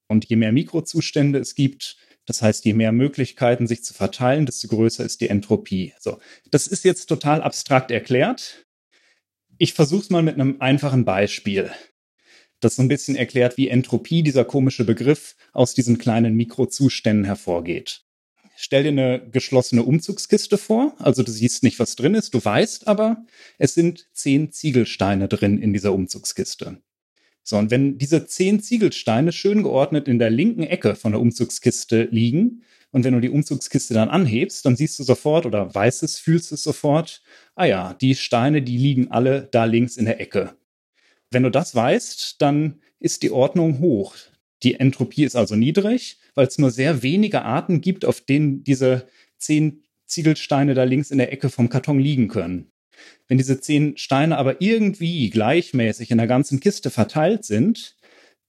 Und 0.07 0.27
je 0.27 0.37
mehr 0.37 0.53
Mikrozustände 0.53 1.39
es 1.39 1.55
gibt, 1.55 1.97
das 2.27 2.43
heißt, 2.43 2.65
je 2.65 2.75
mehr 2.75 2.93
Möglichkeiten 2.93 3.67
sich 3.67 3.83
zu 3.83 3.95
verteilen, 3.95 4.47
desto 4.47 4.69
größer 4.69 5.05
ist 5.05 5.21
die 5.21 5.29
Entropie. 5.29 5.93
So, 5.99 6.21
das 6.51 6.67
ist 6.67 6.85
jetzt 6.85 7.07
total 7.07 7.43
abstrakt 7.43 7.91
erklärt. 7.91 8.67
Ich 9.59 9.75
versuche 9.75 10.03
es 10.03 10.11
mal 10.11 10.23
mit 10.23 10.35
einem 10.35 10.61
einfachen 10.61 11.05
Beispiel 11.05 11.71
das 12.61 12.77
so 12.77 12.83
ein 12.83 12.89
bisschen 12.89 13.17
erklärt, 13.17 13.57
wie 13.57 13.69
Entropie, 13.69 14.23
dieser 14.23 14.45
komische 14.45 14.85
Begriff, 14.85 15.37
aus 15.53 15.75
diesen 15.75 15.99
kleinen 15.99 16.35
Mikrozuständen 16.35 17.25
hervorgeht. 17.25 18.03
Stell 18.57 18.83
dir 18.83 18.91
eine 18.91 19.27
geschlossene 19.31 19.83
Umzugskiste 19.83 20.59
vor, 20.59 20.95
also 20.99 21.23
du 21.23 21.33
siehst 21.33 21.63
nicht, 21.63 21.79
was 21.79 21.97
drin 21.97 22.15
ist, 22.15 22.35
du 22.35 22.45
weißt 22.45 22.89
aber, 22.89 23.25
es 23.59 23.73
sind 23.73 24.09
zehn 24.13 24.53
Ziegelsteine 24.53 25.29
drin 25.29 25.61
in 25.63 25.73
dieser 25.73 25.95
Umzugskiste. 25.95 26.77
So, 27.43 27.57
und 27.57 27.71
wenn 27.71 27.97
diese 27.97 28.27
zehn 28.27 28.61
Ziegelsteine 28.61 29.33
schön 29.33 29.63
geordnet 29.63 30.09
in 30.09 30.19
der 30.19 30.29
linken 30.29 30.63
Ecke 30.63 30.95
von 30.95 31.13
der 31.13 31.21
Umzugskiste 31.23 32.09
liegen, 32.11 32.63
und 32.93 33.05
wenn 33.05 33.15
du 33.15 33.21
die 33.21 33.31
Umzugskiste 33.31 33.95
dann 33.95 34.09
anhebst, 34.09 34.67
dann 34.67 34.77
siehst 34.77 34.99
du 34.99 35.05
sofort 35.05 35.47
oder 35.47 35.75
weißt 35.75 36.03
es, 36.03 36.19
fühlst 36.19 36.53
es 36.53 36.63
sofort, 36.63 37.23
ah 37.55 37.65
ja, 37.65 37.95
die 37.95 38.15
Steine, 38.15 38.63
die 38.63 38.77
liegen 38.77 39.11
alle 39.11 39.49
da 39.51 39.65
links 39.65 39.97
in 39.97 40.05
der 40.05 40.21
Ecke. 40.21 40.55
Wenn 41.31 41.45
du 41.45 41.51
das 41.51 41.75
weißt, 41.75 42.37
dann 42.43 42.81
ist 42.99 43.23
die 43.23 43.31
Ordnung 43.31 43.79
hoch. 43.79 44.15
Die 44.63 44.75
Entropie 44.75 45.25
ist 45.25 45.37
also 45.37 45.57
niedrig, 45.57 46.19
weil 46.35 46.47
es 46.47 46.59
nur 46.59 46.71
sehr 46.71 47.03
wenige 47.03 47.43
Arten 47.43 47.81
gibt, 47.81 48.05
auf 48.05 48.21
denen 48.21 48.65
diese 48.65 49.07
zehn 49.39 49.85
Ziegelsteine 50.07 50.75
da 50.75 50.85
links 50.85 51.11
in 51.11 51.19
der 51.19 51.33
Ecke 51.33 51.49
vom 51.49 51.69
Karton 51.69 52.01
liegen 52.01 52.29
können. 52.29 52.71
Wenn 53.29 53.39
diese 53.39 53.61
zehn 53.61 53.97
Steine 53.97 54.37
aber 54.37 54.61
irgendwie 54.61 55.31
gleichmäßig 55.31 56.11
in 56.11 56.19
der 56.19 56.27
ganzen 56.27 56.61
Kiste 56.61 56.91
verteilt 56.91 57.45
sind, 57.45 57.97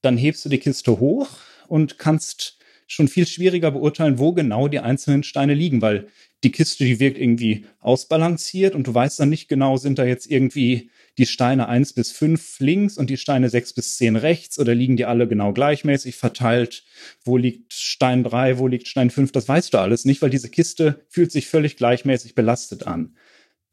dann 0.02 0.16
hebst 0.16 0.44
du 0.44 0.48
die 0.48 0.58
Kiste 0.58 0.98
hoch 0.98 1.28
und 1.68 1.98
kannst 1.98 2.58
schon 2.88 3.08
viel 3.08 3.26
schwieriger 3.26 3.70
beurteilen, 3.70 4.18
wo 4.18 4.32
genau 4.32 4.68
die 4.68 4.80
einzelnen 4.80 5.22
Steine 5.22 5.54
liegen, 5.54 5.80
weil 5.80 6.08
die 6.44 6.50
Kiste, 6.50 6.84
die 6.84 7.00
wirkt 7.00 7.16
irgendwie 7.16 7.64
ausbalanciert 7.78 8.74
und 8.74 8.86
du 8.86 8.92
weißt 8.92 9.20
dann 9.20 9.30
nicht 9.30 9.48
genau, 9.48 9.76
sind 9.76 9.98
da 9.98 10.04
jetzt 10.04 10.30
irgendwie 10.30 10.90
die 11.18 11.26
Steine 11.26 11.68
eins 11.68 11.92
bis 11.92 12.10
fünf 12.10 12.58
links 12.60 12.96
und 12.96 13.10
die 13.10 13.16
Steine 13.16 13.48
sechs 13.50 13.72
bis 13.72 13.96
zehn 13.96 14.16
rechts 14.16 14.58
oder 14.58 14.74
liegen 14.74 14.96
die 14.96 15.04
alle 15.04 15.28
genau 15.28 15.52
gleichmäßig 15.52 16.16
verteilt? 16.16 16.84
Wo 17.24 17.36
liegt 17.36 17.72
Stein 17.72 18.24
drei, 18.24 18.58
wo 18.58 18.66
liegt 18.66 18.88
Stein 18.88 19.10
fünf? 19.10 19.32
Das 19.32 19.48
weißt 19.48 19.74
du 19.74 19.78
alles 19.78 20.04
nicht, 20.04 20.22
weil 20.22 20.30
diese 20.30 20.48
Kiste 20.48 21.04
fühlt 21.08 21.32
sich 21.32 21.48
völlig 21.48 21.76
gleichmäßig 21.76 22.34
belastet 22.34 22.86
an. 22.86 23.14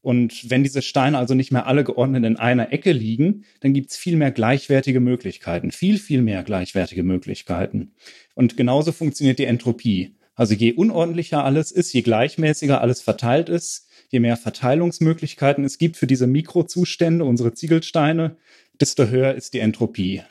Und 0.01 0.49
wenn 0.49 0.63
diese 0.63 0.81
Steine 0.81 1.17
also 1.17 1.33
nicht 1.33 1.51
mehr 1.51 1.67
alle 1.67 1.83
geordnet 1.83 2.23
in 2.23 2.37
einer 2.37 2.71
Ecke 2.71 2.93
liegen, 2.93 3.43
dann 3.59 3.73
gibt's 3.73 3.97
viel 3.97 4.15
mehr 4.15 4.31
gleichwertige 4.31 5.01
Möglichkeiten, 5.01 5.71
viel, 5.71 5.97
viel 5.97 6.21
mehr 6.21 6.43
gleichwertige 6.43 7.03
Möglichkeiten. 7.03 7.91
Und 8.33 8.55
genauso 8.55 8.93
funktioniert 8.93 9.39
die 9.39 9.45
Entropie. 9.45 10.15
Also 10.35 10.53
je 10.53 10.71
unordentlicher 10.71 11.43
alles 11.43 11.71
ist, 11.71 11.91
je 11.91 12.01
gleichmäßiger 12.01 12.79
alles 12.79 13.01
verteilt 13.01 13.49
ist, 13.49 13.88
je 14.09 14.19
mehr 14.19 14.37
Verteilungsmöglichkeiten 14.37 15.63
es 15.63 15.77
gibt 15.77 15.97
für 15.97 16.07
diese 16.07 16.27
Mikrozustände, 16.27 17.25
unsere 17.25 17.53
Ziegelsteine, 17.53 18.37
desto 18.79 19.07
höher 19.07 19.35
ist 19.35 19.53
die 19.53 19.59
Entropie. 19.59 20.23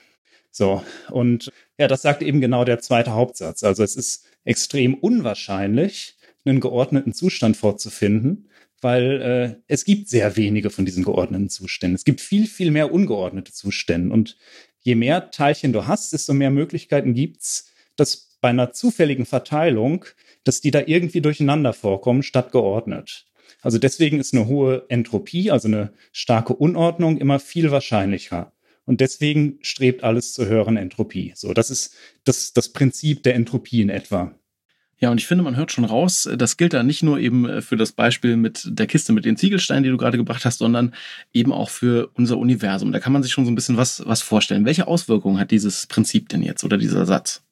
So, 0.50 0.82
und 1.10 1.52
ja, 1.78 1.88
das 1.88 2.02
sagt 2.02 2.22
eben 2.22 2.40
genau 2.40 2.64
der 2.64 2.80
zweite 2.80 3.12
Hauptsatz. 3.12 3.62
Also 3.62 3.82
es 3.82 3.96
ist 3.96 4.26
extrem 4.44 4.94
unwahrscheinlich, 4.94 6.16
einen 6.44 6.60
geordneten 6.60 7.12
Zustand 7.12 7.56
vorzufinden, 7.56 8.48
weil 8.80 9.22
äh, 9.22 9.62
es 9.66 9.84
gibt 9.84 10.08
sehr 10.08 10.36
wenige 10.36 10.70
von 10.70 10.84
diesen 10.84 11.04
geordneten 11.04 11.50
Zuständen. 11.50 11.94
Es 11.94 12.04
gibt 12.04 12.20
viel, 12.20 12.46
viel 12.46 12.70
mehr 12.70 12.92
ungeordnete 12.92 13.52
Zustände. 13.52 14.12
Und 14.12 14.36
je 14.80 14.94
mehr 14.94 15.30
Teilchen 15.30 15.72
du 15.72 15.86
hast, 15.86 16.12
desto 16.12 16.32
mehr 16.32 16.50
Möglichkeiten 16.50 17.12
gibt's, 17.14 17.72
dass 17.96 18.38
bei 18.40 18.48
einer 18.48 18.72
zufälligen 18.72 19.26
Verteilung, 19.26 20.04
dass 20.44 20.60
die 20.60 20.70
da 20.70 20.82
irgendwie 20.86 21.20
durcheinander 21.20 21.72
vorkommen, 21.72 22.22
statt 22.22 22.52
geordnet. 22.52 23.27
Also 23.62 23.78
deswegen 23.78 24.20
ist 24.20 24.34
eine 24.34 24.46
hohe 24.46 24.84
Entropie, 24.88 25.50
also 25.50 25.68
eine 25.68 25.92
starke 26.12 26.54
Unordnung, 26.54 27.18
immer 27.18 27.40
viel 27.40 27.70
wahrscheinlicher. 27.70 28.52
Und 28.84 29.00
deswegen 29.00 29.58
strebt 29.60 30.02
alles 30.02 30.32
zur 30.32 30.46
höheren 30.46 30.76
Entropie. 30.76 31.32
So, 31.34 31.52
das 31.52 31.70
ist 31.70 31.94
das, 32.24 32.52
das 32.54 32.70
Prinzip 32.70 33.22
der 33.22 33.34
Entropie 33.34 33.82
in 33.82 33.90
etwa. 33.90 34.34
Ja, 35.00 35.10
und 35.10 35.18
ich 35.18 35.26
finde, 35.26 35.44
man 35.44 35.56
hört 35.56 35.70
schon 35.70 35.84
raus, 35.84 36.28
das 36.36 36.56
gilt 36.56 36.72
da 36.72 36.82
nicht 36.82 37.04
nur 37.04 37.18
eben 37.18 37.62
für 37.62 37.76
das 37.76 37.92
Beispiel 37.92 38.36
mit 38.36 38.62
der 38.66 38.88
Kiste 38.88 39.12
mit 39.12 39.24
den 39.24 39.36
Ziegelsteinen, 39.36 39.84
die 39.84 39.90
du 39.90 39.96
gerade 39.96 40.16
gebracht 40.16 40.44
hast, 40.44 40.58
sondern 40.58 40.92
eben 41.32 41.52
auch 41.52 41.70
für 41.70 42.10
unser 42.14 42.36
Universum. 42.38 42.90
Da 42.90 42.98
kann 42.98 43.12
man 43.12 43.22
sich 43.22 43.30
schon 43.30 43.44
so 43.44 43.50
ein 43.50 43.54
bisschen 43.54 43.76
was, 43.76 44.04
was 44.06 44.22
vorstellen. 44.22 44.64
Welche 44.64 44.88
Auswirkungen 44.88 45.38
hat 45.38 45.52
dieses 45.52 45.86
Prinzip 45.86 46.28
denn 46.30 46.42
jetzt 46.42 46.64
oder 46.64 46.78
dieser 46.78 47.06
Satz? 47.06 47.42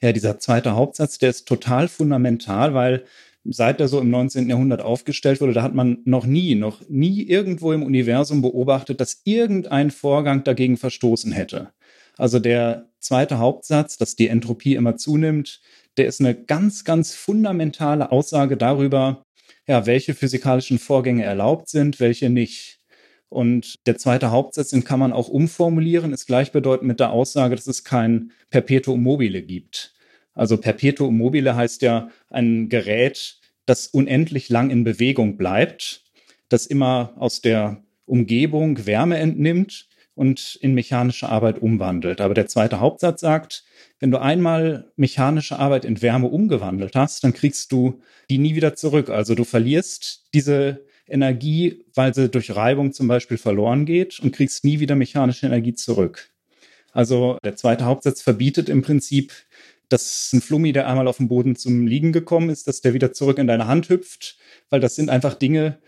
Ja, 0.00 0.12
dieser 0.12 0.38
zweite 0.38 0.76
Hauptsatz, 0.76 1.18
der 1.18 1.30
ist 1.30 1.48
total 1.48 1.88
fundamental, 1.88 2.72
weil 2.72 3.04
seit 3.44 3.80
er 3.80 3.88
so 3.88 4.00
im 4.00 4.10
19. 4.10 4.48
Jahrhundert 4.48 4.82
aufgestellt 4.82 5.40
wurde, 5.40 5.52
da 5.52 5.62
hat 5.62 5.74
man 5.74 5.98
noch 6.04 6.26
nie, 6.26 6.54
noch 6.54 6.80
nie 6.88 7.22
irgendwo 7.22 7.72
im 7.72 7.82
Universum 7.82 8.42
beobachtet, 8.42 9.00
dass 9.00 9.22
irgendein 9.24 9.90
Vorgang 9.90 10.44
dagegen 10.44 10.76
verstoßen 10.76 11.32
hätte. 11.32 11.70
Also 12.16 12.38
der 12.38 12.90
zweite 12.98 13.38
Hauptsatz, 13.38 13.96
dass 13.96 14.16
die 14.16 14.28
Entropie 14.28 14.74
immer 14.74 14.96
zunimmt, 14.96 15.60
der 15.96 16.06
ist 16.06 16.20
eine 16.20 16.34
ganz, 16.34 16.84
ganz 16.84 17.14
fundamentale 17.14 18.12
Aussage 18.12 18.56
darüber, 18.56 19.22
ja, 19.66 19.86
welche 19.86 20.14
physikalischen 20.14 20.78
Vorgänge 20.78 21.24
erlaubt 21.24 21.68
sind, 21.68 22.00
welche 22.00 22.28
nicht. 22.28 22.78
Und 23.28 23.86
der 23.86 23.96
zweite 23.96 24.32
Hauptsatz, 24.32 24.70
den 24.70 24.84
kann 24.84 24.98
man 24.98 25.12
auch 25.12 25.28
umformulieren, 25.28 26.12
ist 26.12 26.26
gleichbedeutend 26.26 26.88
mit 26.88 27.00
der 27.00 27.12
Aussage, 27.12 27.54
dass 27.54 27.68
es 27.68 27.84
kein 27.84 28.32
Perpetuum 28.50 29.02
mobile 29.02 29.42
gibt. 29.42 29.94
Also 30.40 30.56
Perpetuum 30.56 31.18
mobile 31.18 31.54
heißt 31.54 31.82
ja 31.82 32.08
ein 32.30 32.70
Gerät, 32.70 33.36
das 33.66 33.88
unendlich 33.88 34.48
lang 34.48 34.70
in 34.70 34.84
Bewegung 34.84 35.36
bleibt, 35.36 36.02
das 36.48 36.64
immer 36.64 37.12
aus 37.18 37.42
der 37.42 37.82
Umgebung 38.06 38.86
Wärme 38.86 39.18
entnimmt 39.18 39.86
und 40.14 40.56
in 40.62 40.72
mechanische 40.72 41.28
Arbeit 41.28 41.60
umwandelt. 41.60 42.22
Aber 42.22 42.32
der 42.32 42.46
zweite 42.46 42.80
Hauptsatz 42.80 43.20
sagt, 43.20 43.64
wenn 43.98 44.10
du 44.10 44.16
einmal 44.16 44.90
mechanische 44.96 45.58
Arbeit 45.58 45.84
in 45.84 46.00
Wärme 46.00 46.28
umgewandelt 46.28 46.96
hast, 46.96 47.22
dann 47.22 47.34
kriegst 47.34 47.70
du 47.70 48.00
die 48.30 48.38
nie 48.38 48.54
wieder 48.54 48.74
zurück. 48.74 49.10
Also 49.10 49.34
du 49.34 49.44
verlierst 49.44 50.24
diese 50.32 50.86
Energie, 51.06 51.84
weil 51.94 52.14
sie 52.14 52.30
durch 52.30 52.56
Reibung 52.56 52.94
zum 52.94 53.08
Beispiel 53.08 53.36
verloren 53.36 53.84
geht 53.84 54.18
und 54.20 54.34
kriegst 54.34 54.64
nie 54.64 54.80
wieder 54.80 54.96
mechanische 54.96 55.44
Energie 55.44 55.74
zurück. 55.74 56.30
Also 56.92 57.38
der 57.44 57.56
zweite 57.56 57.84
Hauptsatz 57.84 58.22
verbietet 58.22 58.68
im 58.68 58.82
Prinzip, 58.82 59.32
dass 59.90 60.32
ein 60.32 60.40
Flummi, 60.40 60.72
der 60.72 60.88
einmal 60.88 61.08
auf 61.08 61.18
dem 61.18 61.28
Boden 61.28 61.56
zum 61.56 61.86
Liegen 61.86 62.12
gekommen 62.12 62.48
ist, 62.48 62.66
dass 62.66 62.80
der 62.80 62.94
wieder 62.94 63.12
zurück 63.12 63.38
in 63.38 63.46
deine 63.46 63.66
Hand 63.66 63.88
hüpft, 63.88 64.38
weil 64.70 64.80
das 64.80 64.94
sind 64.94 65.10
einfach 65.10 65.34
Dinge, 65.34 65.78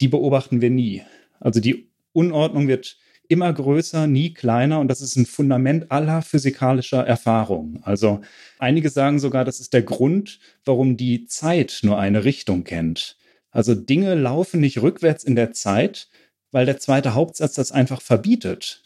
die 0.00 0.08
beobachten 0.08 0.60
wir 0.60 0.70
nie. 0.70 1.02
Also 1.40 1.60
die 1.60 1.90
Unordnung 2.12 2.68
wird 2.68 2.98
immer 3.28 3.52
größer, 3.52 4.06
nie 4.06 4.34
kleiner 4.34 4.80
und 4.80 4.88
das 4.88 5.00
ist 5.00 5.16
ein 5.16 5.26
Fundament 5.26 5.90
aller 5.90 6.22
physikalischer 6.22 7.06
Erfahrungen. 7.06 7.80
Also 7.82 8.20
einige 8.58 8.90
sagen 8.90 9.18
sogar, 9.18 9.44
das 9.44 9.60
ist 9.60 9.72
der 9.72 9.82
Grund, 9.82 10.40
warum 10.64 10.96
die 10.96 11.26
Zeit 11.26 11.80
nur 11.82 11.98
eine 11.98 12.24
Richtung 12.24 12.64
kennt. 12.64 13.16
Also 13.50 13.74
Dinge 13.74 14.14
laufen 14.14 14.60
nicht 14.60 14.82
rückwärts 14.82 15.24
in 15.24 15.36
der 15.36 15.52
Zeit, 15.52 16.08
weil 16.50 16.66
der 16.66 16.78
zweite 16.78 17.14
Hauptsatz 17.14 17.54
das 17.54 17.72
einfach 17.72 18.00
verbietet, 18.00 18.82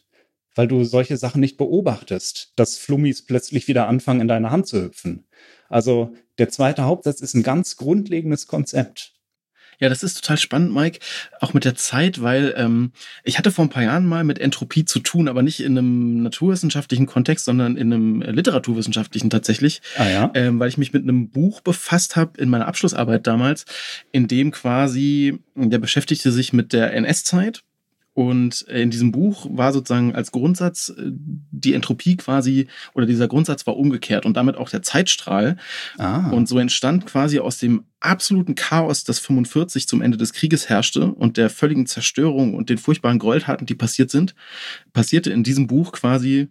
weil 0.59 0.67
du 0.67 0.83
solche 0.83 1.17
Sachen 1.17 1.41
nicht 1.41 1.57
beobachtest, 1.57 2.53
dass 2.57 2.79
Flummis 2.79 3.25
plötzlich 3.25 3.69
wieder 3.69 3.87
anfangen, 3.87 4.23
in 4.23 4.27
deine 4.27 4.50
Hand 4.50 4.67
zu 4.67 4.83
hüpfen. 4.83 5.25
Also 5.69 6.12
der 6.38 6.49
zweite 6.49 6.83
Hauptsatz 6.83 7.21
ist 7.21 7.35
ein 7.35 7.45
ganz 7.45 7.77
grundlegendes 7.77 8.49
Konzept. 8.49 9.12
Ja, 9.79 9.88
das 9.88 10.03
ist 10.03 10.21
total 10.21 10.37
spannend, 10.37 10.75
Mike, 10.75 10.99
auch 11.41 11.55
mit 11.55 11.65
der 11.65 11.77
Zeit, 11.77 12.21
weil 12.23 12.55
ähm, 12.57 12.91
ich 13.23 13.38
hatte 13.38 13.53
vor 13.53 13.67
ein 13.67 13.69
paar 13.69 13.85
Jahren 13.85 14.05
mal 14.05 14.25
mit 14.25 14.41
Entropie 14.41 14.85
zu 14.85 14.99
tun, 14.99 15.29
aber 15.29 15.43
nicht 15.43 15.61
in 15.61 15.79
einem 15.79 16.25
naturwissenschaftlichen 16.25 17.07
Kontext, 17.07 17.45
sondern 17.45 17.77
in 17.77 17.93
einem 17.93 18.23
literaturwissenschaftlichen 18.23 19.31
tatsächlich, 19.31 19.81
ah, 19.97 20.09
ja? 20.09 20.31
ähm, 20.35 20.59
weil 20.59 20.71
ich 20.71 20.79
mich 20.79 20.93
mit 20.93 21.05
einem 21.05 21.31
Buch 21.31 21.61
befasst 21.61 22.17
habe 22.17 22.41
in 22.41 22.49
meiner 22.49 22.67
Abschlussarbeit 22.67 23.29
damals, 23.29 23.65
in 24.11 24.27
dem 24.27 24.50
quasi 24.50 25.38
der 25.55 25.79
beschäftigte 25.79 26.33
sich 26.33 26.53
mit 26.53 26.73
der 26.73 26.93
NS-Zeit 26.95 27.62
und 28.19 28.63
in 28.63 28.91
diesem 28.91 29.13
Buch 29.13 29.47
war 29.49 29.73
sozusagen 29.73 30.13
als 30.13 30.33
Grundsatz 30.33 30.89
äh, 30.89 31.13
die 31.53 31.73
Entropie 31.73 32.17
quasi, 32.17 32.67
oder 32.93 33.07
dieser 33.07 33.29
Grundsatz 33.29 33.65
war 33.65 33.77
umgekehrt 33.77 34.27
und 34.27 34.37
damit 34.37 34.57
auch 34.57 34.69
der 34.69 34.83
Zeitstrahl. 34.83 35.57
Ah. 35.99 36.29
Und 36.31 36.49
so 36.49 36.59
entstand 36.59 37.07
quasi 37.07 37.39
aus 37.39 37.59
dem 37.59 37.85
absoluten 38.01 38.57
Chaos, 38.57 39.05
das 39.05 39.21
45 39.21 39.87
zum 39.87 40.03
Ende 40.03 40.19
des 40.19 40.33
Krieges 40.33 40.69
herrschte 40.69 41.13
und 41.13 41.37
der 41.37 41.49
völligen 41.49 41.87
Zerstörung 41.87 42.55
und 42.55 42.71
den 42.71 42.79
furchtbaren 42.79 43.21
Gräueltaten, 43.21 43.69
die 43.69 43.77
passiert 43.77 44.11
sind, 44.11 44.35
passierte 44.93 45.31
in 45.31 45.45
diesem 45.45 45.69
Buch 45.69 45.93
quasi 45.93 46.49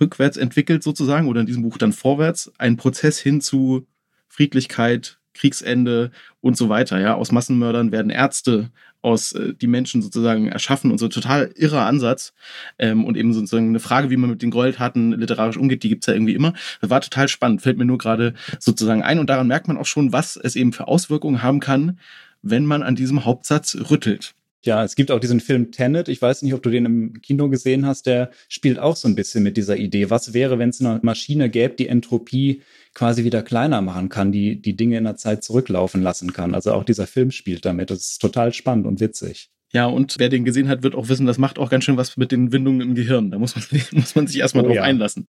rückwärts 0.00 0.36
entwickelt 0.36 0.84
sozusagen 0.84 1.26
oder 1.26 1.40
in 1.40 1.46
diesem 1.46 1.62
Buch 1.62 1.76
dann 1.76 1.92
vorwärts 1.92 2.52
ein 2.58 2.76
Prozess 2.76 3.18
hin 3.18 3.40
zu 3.40 3.88
Friedlichkeit, 4.28 5.18
Kriegsende 5.32 6.12
und 6.40 6.56
so 6.56 6.68
weiter. 6.68 7.00
Ja, 7.00 7.14
aus 7.14 7.32
Massenmördern 7.32 7.90
werden 7.90 8.10
Ärzte, 8.10 8.70
aus 9.04 9.32
äh, 9.32 9.54
die 9.54 9.66
Menschen 9.66 10.02
sozusagen 10.02 10.48
erschaffen 10.48 10.90
und 10.90 10.98
so 10.98 11.08
total 11.08 11.52
irrer 11.56 11.84
Ansatz 11.84 12.32
ähm, 12.78 13.04
und 13.04 13.16
eben 13.16 13.32
sozusagen 13.32 13.68
eine 13.68 13.80
Frage, 13.80 14.10
wie 14.10 14.16
man 14.16 14.30
mit 14.30 14.42
den 14.42 14.50
Gräueltaten 14.50 15.12
literarisch 15.12 15.56
umgeht, 15.56 15.82
die 15.82 15.90
gibt's 15.90 16.06
ja 16.06 16.14
irgendwie 16.14 16.34
immer. 16.34 16.54
Das 16.80 16.90
war 16.90 17.00
total 17.00 17.28
spannend, 17.28 17.62
fällt 17.62 17.78
mir 17.78 17.84
nur 17.84 17.98
gerade 17.98 18.34
sozusagen 18.58 19.02
ein 19.02 19.18
und 19.18 19.28
daran 19.28 19.46
merkt 19.46 19.68
man 19.68 19.76
auch 19.76 19.86
schon, 19.86 20.12
was 20.12 20.36
es 20.36 20.56
eben 20.56 20.72
für 20.72 20.88
Auswirkungen 20.88 21.42
haben 21.42 21.60
kann, 21.60 21.98
wenn 22.42 22.66
man 22.66 22.82
an 22.82 22.96
diesem 22.96 23.24
Hauptsatz 23.24 23.76
rüttelt. 23.90 24.34
Ja, 24.64 24.82
es 24.82 24.94
gibt 24.94 25.10
auch 25.10 25.20
diesen 25.20 25.40
Film 25.40 25.72
Tenet. 25.72 26.08
Ich 26.08 26.22
weiß 26.22 26.40
nicht, 26.40 26.54
ob 26.54 26.62
du 26.62 26.70
den 26.70 26.86
im 26.86 27.20
Kino 27.20 27.50
gesehen 27.50 27.84
hast. 27.84 28.06
Der 28.06 28.30
spielt 28.48 28.78
auch 28.78 28.96
so 28.96 29.06
ein 29.06 29.14
bisschen 29.14 29.42
mit 29.42 29.58
dieser 29.58 29.76
Idee. 29.76 30.08
Was 30.08 30.32
wäre, 30.32 30.58
wenn 30.58 30.70
es 30.70 30.80
eine 30.80 31.00
Maschine 31.02 31.50
gäbe, 31.50 31.74
die 31.74 31.86
Entropie 31.86 32.62
quasi 32.94 33.24
wieder 33.24 33.42
kleiner 33.42 33.82
machen 33.82 34.08
kann, 34.08 34.32
die 34.32 34.60
die 34.60 34.74
Dinge 34.74 34.96
in 34.96 35.04
der 35.04 35.16
Zeit 35.16 35.44
zurücklaufen 35.44 36.02
lassen 36.02 36.32
kann? 36.32 36.54
Also 36.54 36.72
auch 36.72 36.84
dieser 36.84 37.06
Film 37.06 37.30
spielt 37.30 37.66
damit. 37.66 37.90
Das 37.90 37.98
ist 37.98 38.18
total 38.20 38.54
spannend 38.54 38.86
und 38.86 39.00
witzig. 39.00 39.50
Ja, 39.72 39.84
und 39.84 40.16
wer 40.18 40.30
den 40.30 40.46
gesehen 40.46 40.68
hat, 40.68 40.82
wird 40.82 40.94
auch 40.94 41.08
wissen, 41.08 41.26
das 41.26 41.36
macht 41.36 41.58
auch 41.58 41.68
ganz 41.68 41.84
schön 41.84 41.98
was 41.98 42.16
mit 42.16 42.32
den 42.32 42.50
Windungen 42.50 42.80
im 42.80 42.94
Gehirn. 42.94 43.30
Da 43.30 43.38
muss 43.38 43.54
man, 43.56 43.64
muss 43.92 44.14
man 44.14 44.26
sich 44.26 44.38
erstmal 44.38 44.64
oh, 44.64 44.68
drauf 44.68 44.76
ja. 44.76 44.82
einlassen. 44.82 45.26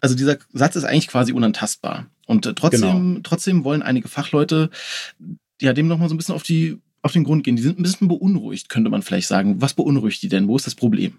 Also 0.00 0.14
dieser 0.14 0.36
Satz 0.52 0.76
ist 0.76 0.84
eigentlich 0.84 1.08
quasi 1.08 1.32
unantastbar. 1.32 2.10
Und 2.26 2.44
äh, 2.44 2.54
trotzdem, 2.54 2.80
genau. 2.80 3.20
trotzdem 3.22 3.64
wollen 3.64 3.82
einige 3.82 4.08
Fachleute 4.08 4.68
ja 5.60 5.72
dem 5.72 5.88
nochmal 5.88 6.08
so 6.08 6.14
ein 6.14 6.18
bisschen 6.18 6.34
auf 6.34 6.42
die 6.42 6.78
auf 7.04 7.12
den 7.12 7.24
Grund 7.24 7.44
gehen. 7.44 7.56
Die 7.56 7.62
sind 7.62 7.78
ein 7.78 7.82
bisschen 7.82 8.08
beunruhigt, 8.08 8.68
könnte 8.68 8.90
man 8.90 9.02
vielleicht 9.02 9.28
sagen. 9.28 9.60
Was 9.60 9.74
beunruhigt 9.74 10.22
die 10.22 10.28
denn? 10.28 10.48
Wo 10.48 10.56
ist 10.56 10.66
das 10.66 10.74
Problem? 10.74 11.18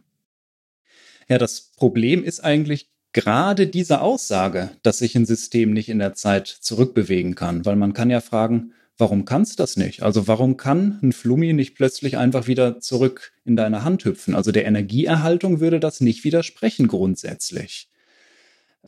Ja, 1.29 1.37
das 1.37 1.71
Problem 1.75 2.23
ist 2.23 2.39
eigentlich 2.41 2.89
gerade 3.13 3.67
diese 3.67 4.01
Aussage, 4.01 4.71
dass 4.83 4.97
sich 4.97 5.15
ein 5.15 5.25
System 5.25 5.73
nicht 5.73 5.89
in 5.89 5.99
der 5.99 6.13
Zeit 6.13 6.47
zurückbewegen 6.47 7.35
kann, 7.35 7.65
weil 7.65 7.75
man 7.75 7.93
kann 7.93 8.09
ja 8.09 8.19
fragen, 8.19 8.73
warum 8.97 9.25
kann 9.25 9.43
es 9.43 9.55
das 9.55 9.77
nicht? 9.77 10.03
Also 10.03 10.27
warum 10.27 10.57
kann 10.57 10.99
ein 11.01 11.13
Flummi 11.13 11.53
nicht 11.53 11.75
plötzlich 11.75 12.17
einfach 12.17 12.47
wieder 12.47 12.79
zurück 12.79 13.33
in 13.45 13.55
deine 13.55 13.83
Hand 13.83 14.05
hüpfen? 14.05 14.35
Also 14.35 14.51
der 14.51 14.65
Energieerhaltung 14.65 15.59
würde 15.59 15.79
das 15.79 16.01
nicht 16.01 16.23
widersprechen 16.23 16.87
grundsätzlich. 16.87 17.89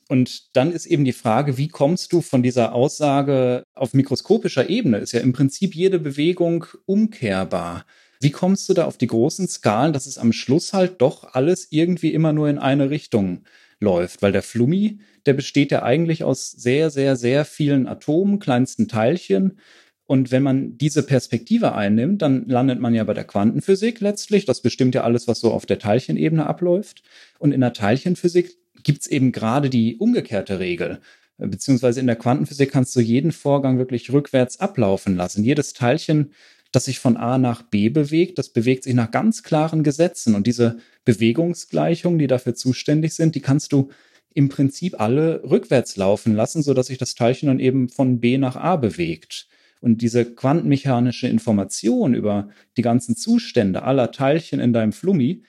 Und 0.10 0.56
dann 0.56 0.72
ist 0.72 0.86
eben 0.86 1.06
die 1.06 1.14
Frage, 1.14 1.58
wie 1.58 1.68
kommst 1.68 2.14
du 2.14 2.22
von 2.22 2.44
dieser 2.44 2.74
Aussage 2.74 3.64
auf 3.74 3.94
mikroskopischer 3.94 4.70
Ebene? 4.70 4.98
Ist 4.98 5.12
ja 5.12 5.20
im 5.20 5.34
Prinzip 5.34 5.76
jede 5.76 6.00
Bewegung 6.00 6.66
umkehrbar. 6.86 7.86
Wie 8.20 8.32
kommst 8.32 8.68
du 8.68 8.74
da 8.74 8.86
auf 8.86 8.98
die 8.98 9.08
großen 9.08 9.48
Skalen, 9.48 9.94
dass 9.94 10.08
es 10.08 10.18
am 10.18 10.34
Schluss 10.34 10.74
halt 10.74 11.02
doch 11.02 11.36
alles 11.36 11.68
irgendwie 11.72 12.14
immer 12.14 12.34
nur 12.34 12.50
in 12.50 12.58
eine 12.58 12.90
Richtung 12.90 13.44
läuft? 13.80 14.22
Weil 14.22 14.32
der 14.32 14.42
Flummi, 14.42 15.00
der 15.26 15.34
besteht 15.34 15.72
ja 15.72 15.84
eigentlich 15.84 16.24
aus 16.24 16.52
sehr, 16.52 16.90
sehr, 16.90 17.16
sehr 17.16 17.46
vielen 17.46 17.88
Atomen, 17.88 18.40
kleinsten 18.40 18.88
Teilchen. 18.88 19.60
Und 20.08 20.32
wenn 20.32 20.42
man 20.42 20.78
diese 20.78 21.04
Perspektive 21.04 21.76
einnimmt, 21.76 22.22
dann 22.22 22.48
landet 22.48 22.80
man 22.80 22.96
ja 22.96 23.04
bei 23.04 23.14
der 23.14 23.26
Quantenphysik 23.26 24.00
letztlich. 24.00 24.46
Das 24.46 24.62
bestimmt 24.62 24.96
ja 24.96 25.04
alles, 25.04 25.28
was 25.28 25.42
so 25.42 25.52
auf 25.52 25.66
der 25.66 25.80
Teilchenebene 25.80 26.48
abläuft. 26.48 27.04
Und 27.40 27.52
in 27.52 27.62
der 27.62 27.74
Teilchenphysik 27.74 28.58
gibt 28.88 29.02
es 29.02 29.08
eben 29.08 29.32
gerade 29.34 29.70
die 29.70 29.98
umgekehrte 29.98 30.60
Regel. 30.60 31.00
beziehungsweise 31.38 32.00
in 32.00 32.08
der 32.08 32.16
Quantenphysik 32.16 32.72
kannst 32.72 32.96
du 32.96 33.00
jeden 33.00 33.32
Vorgang 33.32 33.78
wirklich 33.78 34.12
rückwärts 34.12 34.60
ablaufen 34.60 35.16
lassen. 35.16 35.44
Jedes 35.44 35.74
Teilchen, 35.74 36.32
das 36.72 36.86
sich 36.86 36.98
von 36.98 37.16
A 37.16 37.38
nach 37.38 37.62
B 37.62 37.90
bewegt, 37.90 38.40
das 38.40 38.50
bewegt 38.50 38.86
sich 38.86 38.96
nach 38.96 39.12
ganz 39.12 39.44
klaren 39.44 39.84
Gesetzen. 39.84 40.34
Und 40.34 40.48
diese 40.48 40.78
Bewegungsgleichungen, 41.06 42.18
die 42.18 42.26
dafür 42.26 42.56
zuständig 42.56 43.14
sind, 43.14 43.36
die 43.36 43.42
kannst 43.42 43.72
du 43.72 43.90
im 44.34 44.50
Prinzip 44.50 45.00
alle 45.00 45.44
rückwärts 45.44 45.98
laufen 45.98 46.34
lassen, 46.34 46.64
sodass 46.64 46.88
sich 46.88 46.98
das 46.98 47.14
Teilchen 47.14 47.48
dann 47.48 47.60
eben 47.60 47.90
von 47.90 48.20
B 48.20 48.38
nach 48.38 48.56
A 48.56 48.78
bewegt. 48.78 49.48
Und 49.80 50.02
diese 50.02 50.26
quantenmechanische 50.26 51.28
Information 51.28 52.16
über 52.16 52.50
die 52.78 52.82
ganzen 52.82 53.16
Zustände 53.16 53.84
aller 53.84 54.12
Teilchen 54.12 54.60
in 54.60 54.74
deinem 54.74 54.94
Flummi, 54.94 55.44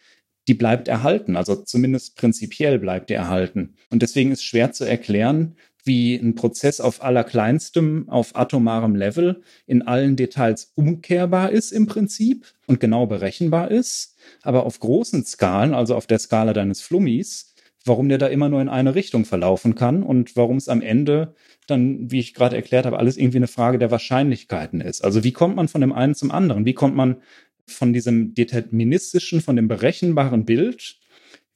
die 0.48 0.54
bleibt 0.54 0.88
erhalten. 0.88 1.36
Also 1.36 1.54
zumindest 1.54 2.16
prinzipiell 2.16 2.78
bleibt 2.78 3.10
die 3.10 3.14
erhalten. 3.14 3.74
Und 3.90 4.02
deswegen 4.02 4.32
ist 4.32 4.42
schwer 4.42 4.72
zu 4.72 4.84
erklären, 4.84 5.56
wie 5.84 6.16
ein 6.16 6.34
Prozess 6.34 6.80
auf 6.80 7.02
allerkleinstem, 7.02 8.08
auf 8.08 8.34
atomarem 8.34 8.94
Level 8.94 9.42
in 9.66 9.82
allen 9.82 10.16
Details 10.16 10.72
umkehrbar 10.74 11.50
ist 11.50 11.70
im 11.72 11.86
Prinzip 11.86 12.46
und 12.66 12.80
genau 12.80 13.06
berechenbar 13.06 13.70
ist, 13.70 14.16
aber 14.42 14.66
auf 14.66 14.80
großen 14.80 15.24
Skalen, 15.24 15.74
also 15.74 15.94
auf 15.94 16.06
der 16.06 16.18
Skala 16.18 16.52
deines 16.52 16.80
Flummis, 16.80 17.54
warum 17.84 18.08
der 18.08 18.18
da 18.18 18.26
immer 18.26 18.48
nur 18.48 18.60
in 18.60 18.68
eine 18.68 18.94
Richtung 18.94 19.24
verlaufen 19.24 19.74
kann 19.74 20.02
und 20.02 20.36
warum 20.36 20.56
es 20.56 20.68
am 20.68 20.82
Ende 20.82 21.34
dann, 21.66 22.10
wie 22.10 22.20
ich 22.20 22.34
gerade 22.34 22.56
erklärt 22.56 22.86
habe, 22.86 22.98
alles 22.98 23.16
irgendwie 23.16 23.38
eine 23.38 23.46
Frage 23.46 23.78
der 23.78 23.90
Wahrscheinlichkeiten 23.90 24.80
ist. 24.80 25.04
Also 25.04 25.24
wie 25.24 25.32
kommt 25.32 25.56
man 25.56 25.68
von 25.68 25.80
dem 25.80 25.92
einen 25.92 26.14
zum 26.14 26.30
anderen? 26.30 26.64
Wie 26.64 26.74
kommt 26.74 26.96
man 26.96 27.16
von 27.70 27.92
diesem 27.92 28.34
deterministischen, 28.34 29.40
von 29.40 29.56
dem 29.56 29.68
berechenbaren 29.68 30.44
Bild, 30.44 30.98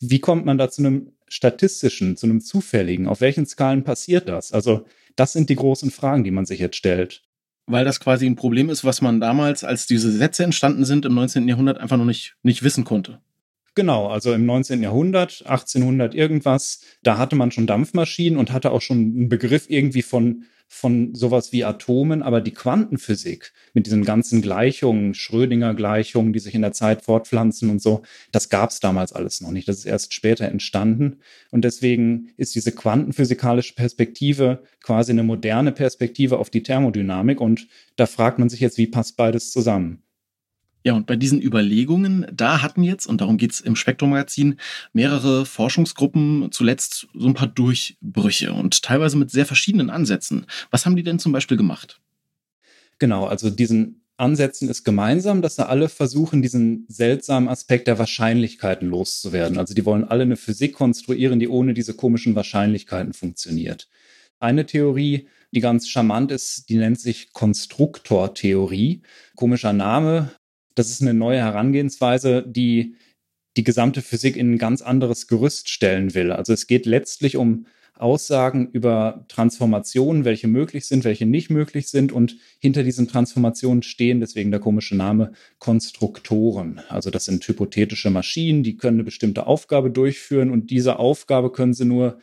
wie 0.01 0.19
kommt 0.19 0.45
man 0.45 0.59
da 0.59 0.69
zu 0.69 0.83
einem 0.83 1.13
statistischen, 1.29 2.17
zu 2.17 2.27
einem 2.27 2.41
zufälligen? 2.41 3.07
Auf 3.07 3.21
welchen 3.21 3.47
Skalen 3.47 3.85
passiert 3.85 4.29
das? 4.29 4.53
Also 4.53 4.85
das 5.17 5.33
sind 5.33 5.49
die 5.51 5.57
großen 5.57 5.91
Fragen, 5.91 6.25
die 6.25 6.31
man 6.31 6.47
sich 6.47 6.61
jetzt 6.61 6.77
stellt. 6.77 7.23
Weil 7.67 7.85
das 7.85 8.01
quasi 8.01 8.27
ein 8.27 8.37
Problem 8.37 8.69
ist, 8.69 8.85
was 8.85 9.01
man 9.01 9.21
damals, 9.21 9.63
als 9.63 9.87
diese 9.87 10.11
Sätze 10.11 10.43
entstanden 10.43 10.85
sind, 10.85 11.05
im 11.05 11.15
19. 11.15 11.47
Jahrhundert 11.47 11.79
einfach 11.79 11.97
noch 11.97 12.05
nicht, 12.05 12.35
nicht 12.43 12.63
wissen 12.65 12.85
konnte. 12.85 13.21
Genau, 13.75 14.09
also 14.09 14.35
im 14.35 14.45
19. 14.45 14.83
Jahrhundert, 14.83 15.45
1800 15.47 16.15
irgendwas, 16.15 16.83
da 17.03 17.17
hatte 17.17 17.37
man 17.37 17.53
schon 17.53 17.67
Dampfmaschinen 17.67 18.39
und 18.39 18.53
hatte 18.53 18.71
auch 18.71 18.83
schon 18.83 18.99
einen 18.99 19.29
Begriff 19.29 19.67
irgendwie 19.71 20.03
von 20.03 20.45
von 20.75 21.15
sowas 21.15 21.53
wie 21.53 21.65
Atomen, 21.65 22.23
aber 22.23 22.41
die 22.41 22.55
Quantenphysik 22.55 23.53
mit 23.75 23.85
diesen 23.85 24.07
ganzen 24.07 24.41
Gleichungen, 24.41 25.13
Schrödinger-Gleichungen, 25.13 26.33
die 26.33 26.39
sich 26.39 26.55
in 26.55 26.63
der 26.63 26.73
Zeit 26.73 27.03
fortpflanzen 27.03 27.69
und 27.69 27.83
so, 27.83 28.03
das 28.33 28.49
gab 28.49 28.71
es 28.71 28.81
damals 28.81 29.13
alles 29.13 29.43
noch 29.43 29.51
nicht. 29.51 29.69
Das 29.69 29.77
ist 29.77 29.85
erst 29.85 30.15
später 30.15 30.47
entstanden. 30.47 31.21
Und 31.51 31.67
deswegen 31.67 32.31
ist 32.39 32.55
diese 32.55 32.73
quantenphysikalische 32.73 33.75
Perspektive 33.75 34.63
quasi 34.83 35.13
eine 35.13 35.25
moderne 35.25 35.73
Perspektive 35.73 36.39
auf 36.39 36.49
die 36.49 36.63
Thermodynamik. 36.63 37.39
Und 37.39 37.69
da 37.97 38.07
fragt 38.07 38.39
man 38.39 38.49
sich 38.49 38.61
jetzt, 38.61 38.79
wie 38.79 38.87
passt 38.87 39.19
beides 39.19 39.53
zusammen? 39.53 40.03
Ja, 40.85 40.95
und 40.95 41.07
bei 41.07 41.17
diesen 41.17 41.41
Überlegungen, 41.41 42.27
da 42.33 42.63
hatten 42.63 42.83
jetzt, 42.83 43.07
und 43.07 43.21
darum 43.21 43.37
geht's 43.37 43.61
im 43.61 43.77
Spektrum-Magazin, 43.77 44.57
mehrere 44.93 45.47
Forschungsgruppen 45.47 46.51
zuletzt 46.51 47.07
so 47.15 47.29
ein 47.29 47.35
paar 47.35 47.49
Durchbrüche 47.49 48.53
und 48.53 48.83
teilweise 48.83 49.17
mit 49.17 49.31
sehr 49.31 49.47
verschiedenen 49.47 49.91
Ansätzen. 49.91 50.47
Was 50.71 50.85
haben 50.85 50.97
die 50.97 51.05
denn 51.05 51.19
zum 51.19 51.33
Beispiel 51.33 51.57
gemacht? 51.57 52.01
Genau, 52.99 53.27
also 53.27 53.51
diesen 53.51 54.03
Ansätzen 54.17 54.69
ist 54.69 54.85
gemeinsam, 54.85 55.43
dass 55.43 55.57
sie 55.57 55.67
alle 55.67 55.89
versuchen, 55.89 56.43
diesen 56.43 56.85
seltsamen 56.89 57.49
Aspekt 57.49 57.89
der 57.89 57.99
Wahrscheinlichkeiten 57.99 58.89
loszuwerden. 58.89 59.59
Also 59.59 59.75
die 59.75 59.85
wollen 59.85 60.05
alle 60.05 60.23
eine 60.23 60.37
Physik 60.37 60.75
konstruieren, 60.75 61.41
die 61.41 61.49
ohne 61.49 61.75
diese 61.75 61.95
komischen 61.95 62.35
Wahrscheinlichkeiten 62.35 63.15
funktioniert. 63.15 63.89
Eine 64.39 64.67
Theorie, 64.67 65.29
die 65.53 65.61
ganz 65.61 65.89
charmant 65.89 66.31
ist, 66.31 66.69
die 66.69 66.77
nennt 66.77 67.01
sich 67.01 67.33
Konstruktortheorie. 67.33 69.03
Komischer 69.35 69.73
Name, 69.73 70.31
das 70.75 70.91
ist 70.91 71.03
eine 71.03 71.15
neue 71.15 71.39
Herangehensweise, 71.39 72.45
die 72.47 72.97
die 73.57 73.65
gesamte 73.65 74.01
Physik 74.03 74.37
in 74.37 74.55
ein 74.55 74.59
ganz 74.59 74.83
anderes 74.83 75.27
Gerüst 75.27 75.69
stellen 75.69 76.15
will. 76.15 76.33
Also 76.33 76.53
es 76.53 76.67
geht 76.67 76.87
letztlich 76.87 77.37
um 77.37 77.67
Aussagen 77.95 78.69
über 78.73 79.27
Transformationen, 79.29 80.25
welche 80.25 80.49
möglich 80.49 80.87
sind, 80.87 81.05
welche 81.05 81.27
nicht 81.27 81.51
möglich 81.51 81.89
sind. 81.89 82.11
Und 82.11 82.37
hinter 82.59 82.83
diesen 82.83 83.07
Transformationen 83.07 83.83
stehen, 83.83 84.21
deswegen 84.21 84.51
der 84.51 84.61
komische 84.61 84.97
Name, 84.97 85.33
Konstruktoren. 85.59 86.81
Also 86.89 87.11
das 87.11 87.27
sind 87.27 87.47
hypothetische 87.47 88.11
Maschinen, 88.11 88.63
die 88.63 88.77
können 88.77 88.97
eine 88.97 89.05
bestimmte 89.05 89.47
Aufgabe 89.47 89.91
durchführen 89.91 90.51
und 90.51 90.71
diese 90.71 90.99
Aufgabe 90.99 91.53
können 91.53 91.75
sie 91.75 91.85
nur 91.85 92.19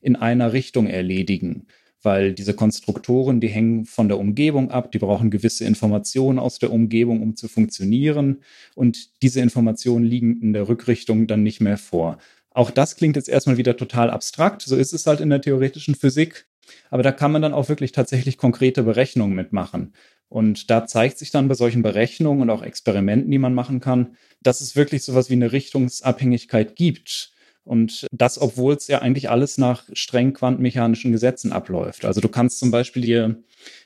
in 0.00 0.16
einer 0.16 0.52
Richtung 0.52 0.86
erledigen 0.86 1.66
weil 2.04 2.32
diese 2.32 2.54
Konstruktoren, 2.54 3.40
die 3.40 3.48
hängen 3.48 3.86
von 3.86 4.08
der 4.08 4.18
Umgebung 4.18 4.70
ab, 4.70 4.92
die 4.92 4.98
brauchen 4.98 5.30
gewisse 5.30 5.64
Informationen 5.64 6.38
aus 6.38 6.58
der 6.58 6.72
Umgebung, 6.72 7.22
um 7.22 7.36
zu 7.36 7.48
funktionieren 7.48 8.42
und 8.74 9.22
diese 9.22 9.40
Informationen 9.40 10.04
liegen 10.04 10.40
in 10.40 10.52
der 10.52 10.68
Rückrichtung 10.68 11.26
dann 11.26 11.42
nicht 11.42 11.60
mehr 11.60 11.78
vor. 11.78 12.18
Auch 12.50 12.70
das 12.70 12.96
klingt 12.96 13.16
jetzt 13.16 13.28
erstmal 13.28 13.56
wieder 13.56 13.76
total 13.76 14.10
abstrakt, 14.10 14.62
so 14.62 14.76
ist 14.76 14.92
es 14.92 15.06
halt 15.06 15.20
in 15.20 15.30
der 15.30 15.40
theoretischen 15.40 15.94
Physik, 15.94 16.46
aber 16.90 17.02
da 17.02 17.12
kann 17.12 17.32
man 17.32 17.42
dann 17.42 17.54
auch 17.54 17.68
wirklich 17.68 17.92
tatsächlich 17.92 18.38
konkrete 18.38 18.82
Berechnungen 18.84 19.34
mitmachen. 19.34 19.92
Und 20.28 20.70
da 20.70 20.86
zeigt 20.86 21.18
sich 21.18 21.30
dann 21.30 21.48
bei 21.48 21.54
solchen 21.54 21.82
Berechnungen 21.82 22.42
und 22.42 22.50
auch 22.50 22.62
Experimenten, 22.62 23.30
die 23.30 23.38
man 23.38 23.54
machen 23.54 23.80
kann, 23.80 24.16
dass 24.42 24.60
es 24.60 24.74
wirklich 24.74 25.04
sowas 25.04 25.30
wie 25.30 25.34
eine 25.34 25.52
Richtungsabhängigkeit 25.52 26.76
gibt 26.76 27.33
und 27.64 28.06
das, 28.12 28.40
obwohl 28.40 28.74
es 28.74 28.88
ja 28.88 29.00
eigentlich 29.00 29.30
alles 29.30 29.56
nach 29.56 29.84
streng 29.94 30.34
quantenmechanischen 30.34 31.12
Gesetzen 31.12 31.50
abläuft. 31.52 32.04
Also 32.04 32.20
du 32.20 32.28
kannst 32.28 32.58
zum 32.58 32.70
Beispiel 32.70 33.02
dir 33.02 33.42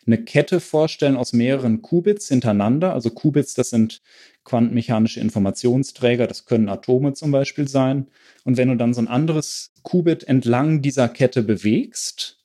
eine 0.06 0.22
Kette 0.24 0.58
vorstellen 0.60 1.16
aus 1.16 1.32
mehreren 1.32 1.80
Qubits 1.80 2.28
hintereinander. 2.28 2.92
Also 2.92 3.10
Qubits, 3.10 3.54
das 3.54 3.70
sind 3.70 4.02
quantenmechanische 4.44 5.20
Informationsträger, 5.20 6.26
das 6.26 6.46
können 6.46 6.68
Atome 6.68 7.12
zum 7.12 7.30
Beispiel 7.30 7.68
sein. 7.68 8.08
Und 8.44 8.56
wenn 8.56 8.68
du 8.68 8.76
dann 8.76 8.94
so 8.94 9.00
ein 9.00 9.08
anderes 9.08 9.72
Qubit 9.82 10.24
entlang 10.24 10.82
dieser 10.82 11.08
Kette 11.08 11.42
bewegst, 11.42 12.38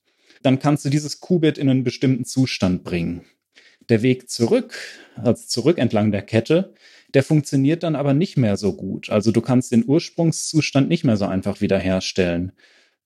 dann 0.43 0.59
kannst 0.59 0.85
du 0.85 0.89
dieses 0.89 1.19
Qubit 1.19 1.57
in 1.57 1.69
einen 1.69 1.83
bestimmten 1.83 2.25
Zustand 2.25 2.83
bringen. 2.83 3.23
Der 3.89 4.01
Weg 4.01 4.29
zurück, 4.29 4.77
also 5.15 5.41
zurück 5.45 5.77
entlang 5.77 6.11
der 6.11 6.21
Kette, 6.21 6.73
der 7.13 7.23
funktioniert 7.23 7.83
dann 7.83 7.95
aber 7.95 8.13
nicht 8.13 8.37
mehr 8.37 8.57
so 8.57 8.73
gut. 8.73 9.09
Also 9.09 9.31
du 9.31 9.41
kannst 9.41 9.71
den 9.71 9.85
Ursprungszustand 9.87 10.89
nicht 10.89 11.03
mehr 11.03 11.17
so 11.17 11.25
einfach 11.25 11.61
wiederherstellen. 11.61 12.53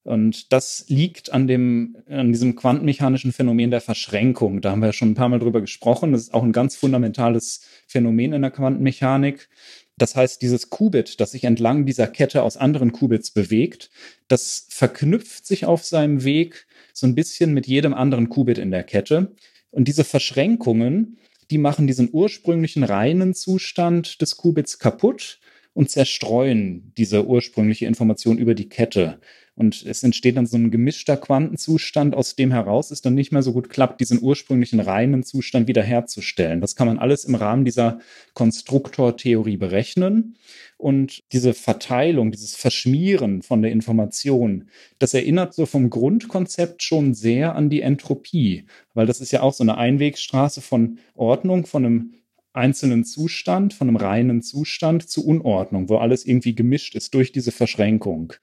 Und 0.03 0.53
das 0.53 0.85
liegt 0.87 1.33
an 1.33 1.47
dem, 1.47 1.97
an 2.07 2.31
diesem 2.31 2.55
quantenmechanischen 2.55 3.33
Phänomen 3.33 3.71
der 3.71 3.81
Verschränkung. 3.81 4.61
Da 4.61 4.71
haben 4.71 4.81
wir 4.81 4.93
schon 4.93 5.11
ein 5.11 5.15
paar 5.15 5.27
Mal 5.27 5.39
drüber 5.39 5.59
gesprochen. 5.59 6.13
Das 6.13 6.21
ist 6.21 6.33
auch 6.33 6.43
ein 6.43 6.53
ganz 6.53 6.77
fundamentales 6.77 7.65
Phänomen 7.87 8.31
in 8.31 8.41
der 8.41 8.51
Quantenmechanik. 8.51 9.49
Das 9.97 10.15
heißt, 10.15 10.41
dieses 10.41 10.69
Qubit, 10.69 11.19
das 11.19 11.31
sich 11.31 11.43
entlang 11.43 11.85
dieser 11.85 12.07
Kette 12.07 12.43
aus 12.43 12.55
anderen 12.55 12.93
Qubits 12.93 13.31
bewegt, 13.31 13.89
das 14.29 14.67
verknüpft 14.69 15.45
sich 15.45 15.65
auf 15.65 15.83
seinem 15.83 16.23
Weg 16.23 16.67
so 16.93 17.05
ein 17.05 17.15
bisschen 17.15 17.53
mit 17.53 17.67
jedem 17.67 17.93
anderen 17.93 18.29
Qubit 18.29 18.59
in 18.59 18.71
der 18.71 18.83
Kette. 18.83 19.35
Und 19.71 19.89
diese 19.89 20.05
Verschränkungen, 20.05 21.17
die 21.51 21.57
machen 21.57 21.87
diesen 21.87 22.09
ursprünglichen 22.11 22.83
reinen 22.83 23.33
Zustand 23.33 24.21
des 24.21 24.37
Qubits 24.37 24.79
kaputt 24.79 25.39
und 25.73 25.89
zerstreuen 25.89 26.91
diese 26.97 27.25
ursprüngliche 27.25 27.85
Information 27.85 28.37
über 28.37 28.55
die 28.55 28.69
Kette. 28.69 29.19
Und 29.57 29.83
es 29.87 30.03
entsteht 30.03 30.37
dann 30.37 30.45
so 30.45 30.55
ein 30.55 30.69
gemischter 30.69 31.17
Quantenzustand, 31.17 32.13
aus 32.13 32.35
dem 32.35 32.51
heraus 32.51 32.91
es 32.91 33.01
dann 33.01 33.15
nicht 33.15 33.31
mehr 33.31 33.41
so 33.41 33.53
gut 33.53 33.71
klappt, 33.71 33.99
diesen 33.99 34.21
ursprünglichen 34.21 34.79
reinen 34.79 35.23
Zustand 35.23 35.67
wiederherzustellen. 35.67 36.61
Das 36.61 36.75
kann 36.75 36.85
man 36.85 36.99
alles 36.99 37.25
im 37.25 37.33
Rahmen 37.33 37.65
dieser 37.65 37.97
Konstruktortheorie 38.35 39.57
berechnen. 39.57 40.35
Und 40.77 41.23
diese 41.31 41.55
Verteilung, 41.55 42.31
dieses 42.31 42.55
Verschmieren 42.55 43.41
von 43.41 43.63
der 43.63 43.71
Information, 43.71 44.69
das 44.99 45.15
erinnert 45.15 45.55
so 45.55 45.65
vom 45.65 45.89
Grundkonzept 45.89 46.83
schon 46.83 47.15
sehr 47.15 47.55
an 47.55 47.71
die 47.71 47.81
Entropie, 47.81 48.65
weil 48.93 49.07
das 49.07 49.21
ist 49.21 49.31
ja 49.31 49.41
auch 49.41 49.53
so 49.53 49.63
eine 49.63 49.79
Einwegstraße 49.79 50.61
von 50.61 50.99
Ordnung, 51.15 51.65
von 51.65 51.83
einem 51.83 52.13
einzelnen 52.53 53.05
Zustand, 53.05 53.73
von 53.73 53.87
einem 53.87 53.97
reinen 53.97 54.43
Zustand 54.43 55.09
zu 55.09 55.25
Unordnung, 55.25 55.89
wo 55.89 55.97
alles 55.97 56.27
irgendwie 56.27 56.53
gemischt 56.53 56.93
ist 56.93 57.15
durch 57.15 57.31
diese 57.31 57.51
Verschränkung. 57.51 58.33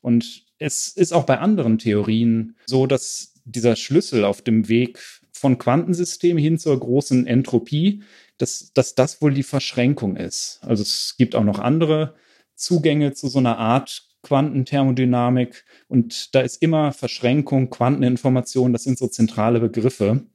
Und 0.00 0.45
es 0.58 0.88
ist 0.88 1.12
auch 1.12 1.24
bei 1.24 1.38
anderen 1.38 1.78
Theorien 1.78 2.56
so, 2.66 2.86
dass 2.86 3.34
dieser 3.44 3.76
Schlüssel 3.76 4.24
auf 4.24 4.42
dem 4.42 4.68
Weg 4.68 4.98
von 5.32 5.58
Quantensystemen 5.58 6.42
hin 6.42 6.58
zur 6.58 6.78
großen 6.78 7.26
Entropie, 7.26 8.02
dass, 8.38 8.72
dass 8.72 8.94
das 8.94 9.20
wohl 9.22 9.34
die 9.34 9.42
Verschränkung 9.42 10.16
ist. 10.16 10.60
Also 10.62 10.82
es 10.82 11.14
gibt 11.18 11.34
auch 11.34 11.44
noch 11.44 11.58
andere 11.58 12.14
Zugänge 12.54 13.12
zu 13.12 13.28
so 13.28 13.38
einer 13.38 13.58
Art 13.58 14.08
Quantenthermodynamik 14.22 15.64
und 15.88 16.34
da 16.34 16.40
ist 16.40 16.60
immer 16.62 16.92
Verschränkung, 16.92 17.70
Quanteninformation, 17.70 18.72
das 18.72 18.82
sind 18.82 18.98
so 18.98 19.06
zentrale 19.06 19.60
Begriffe. 19.60 20.26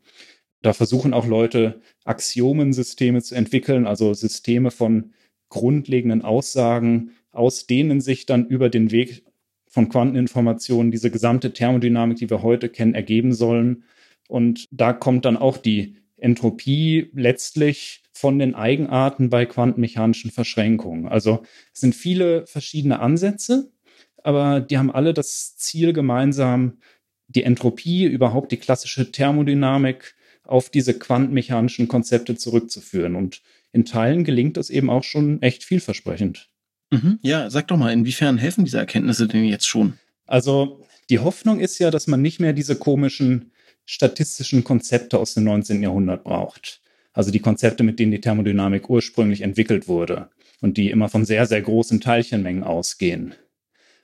Da 0.62 0.74
versuchen 0.74 1.14
auch 1.14 1.26
Leute 1.26 1.82
Axiomensysteme 2.06 3.22
zu 3.22 3.36
entwickeln, 3.36 3.88
also 3.88 4.14
Systeme 4.14 4.72
von 4.72 5.14
grundlegenden 5.50 6.22
Aussagen, 6.22 7.12
aus 7.32 7.66
denen 7.66 8.00
sich 8.00 8.26
dann 8.26 8.46
über 8.48 8.70
den 8.70 8.92
Weg 8.92 9.26
von 9.72 9.90
Quanteninformationen 9.90 10.92
diese 10.92 11.10
gesamte 11.10 11.54
Thermodynamik, 11.54 12.18
die 12.18 12.30
wir 12.30 12.44
heute 12.44 12.70
kennen, 12.70 12.94
ergeben 12.94 13.34
sollen. 13.34 13.86
Und 14.28 14.68
da 14.70 14.94
kommt 14.94 15.26
dann 15.26 15.38
auch 15.38 15.58
die 15.58 15.96
Entropie 16.18 17.10
letztlich 17.14 18.04
von 18.12 18.38
den 18.38 18.54
Eigenarten 18.54 19.30
bei 19.30 19.46
quantenmechanischen 19.46 20.30
Verschränkungen. 20.30 21.08
Also 21.08 21.42
es 21.74 21.80
sind 21.80 21.96
viele 21.96 22.46
verschiedene 22.46 23.00
Ansätze, 23.00 23.72
aber 24.18 24.60
die 24.60 24.78
haben 24.78 24.92
alle 24.92 25.14
das 25.14 25.56
Ziel 25.58 25.94
gemeinsam, 25.94 26.80
die 27.28 27.44
Entropie, 27.44 28.04
überhaupt 28.04 28.52
die 28.52 28.58
klassische 28.58 29.12
Thermodynamik 29.12 30.16
auf 30.44 30.70
diese 30.70 31.00
quantenmechanischen 31.00 31.88
Konzepte 31.88 32.36
zurückzuführen. 32.36 33.16
Und 33.16 33.42
in 33.72 33.86
Teilen 33.86 34.26
gelingt 34.26 34.58
das 34.58 34.70
eben 34.70 34.90
auch 34.90 35.04
schon 35.04 35.42
echt 35.42 35.64
vielversprechend. 35.64 36.50
Mhm. 36.92 37.20
Ja, 37.22 37.50
sag 37.50 37.68
doch 37.70 37.78
mal, 37.78 37.94
inwiefern 37.94 38.38
helfen 38.38 38.66
diese 38.66 38.78
Erkenntnisse 38.78 39.28
denn 39.28 39.46
jetzt 39.46 39.68
schon? 39.68 39.94
Also 40.28 40.86
die 41.10 41.20
Hoffnung 41.20 41.60
ist 41.60 41.80
ja, 41.80 41.92
dass 41.92 42.08
man 42.08 42.22
nicht 42.22 42.40
mehr 42.40 42.54
diese 42.54 42.76
komischen 42.76 43.52
statistischen 43.86 44.64
Konzepte 44.64 45.18
aus 45.18 45.34
dem 45.34 45.46
19. 45.46 45.82
Jahrhundert 45.82 46.24
braucht. 46.24 46.82
Also 47.14 47.32
die 47.32 47.40
Konzepte, 47.40 47.84
mit 47.84 48.00
denen 48.00 48.12
die 48.12 48.22
Thermodynamik 48.22 48.90
ursprünglich 48.90 49.42
entwickelt 49.42 49.88
wurde 49.88 50.30
und 50.62 50.78
die 50.78 50.90
immer 50.90 51.10
von 51.10 51.26
sehr, 51.26 51.46
sehr 51.46 51.62
großen 51.62 52.00
Teilchenmengen 52.00 52.64
ausgehen. 52.64 53.36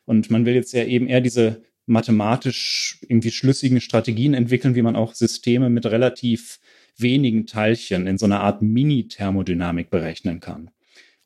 Und 0.05 0.29
man 0.29 0.45
will 0.45 0.55
jetzt 0.55 0.73
ja 0.73 0.83
eben 0.83 1.07
eher 1.07 1.21
diese 1.21 1.61
mathematisch 1.85 2.99
irgendwie 3.07 3.31
schlüssigen 3.31 3.79
Strategien 3.79 4.33
entwickeln, 4.33 4.75
wie 4.75 4.81
man 4.81 4.95
auch 4.95 5.13
Systeme 5.13 5.69
mit 5.69 5.85
relativ 5.85 6.59
wenigen 6.97 7.45
Teilchen 7.45 8.07
in 8.07 8.17
so 8.17 8.25
einer 8.25 8.41
Art 8.41 8.61
Mini-Thermodynamik 8.61 9.89
berechnen 9.89 10.39
kann. 10.39 10.71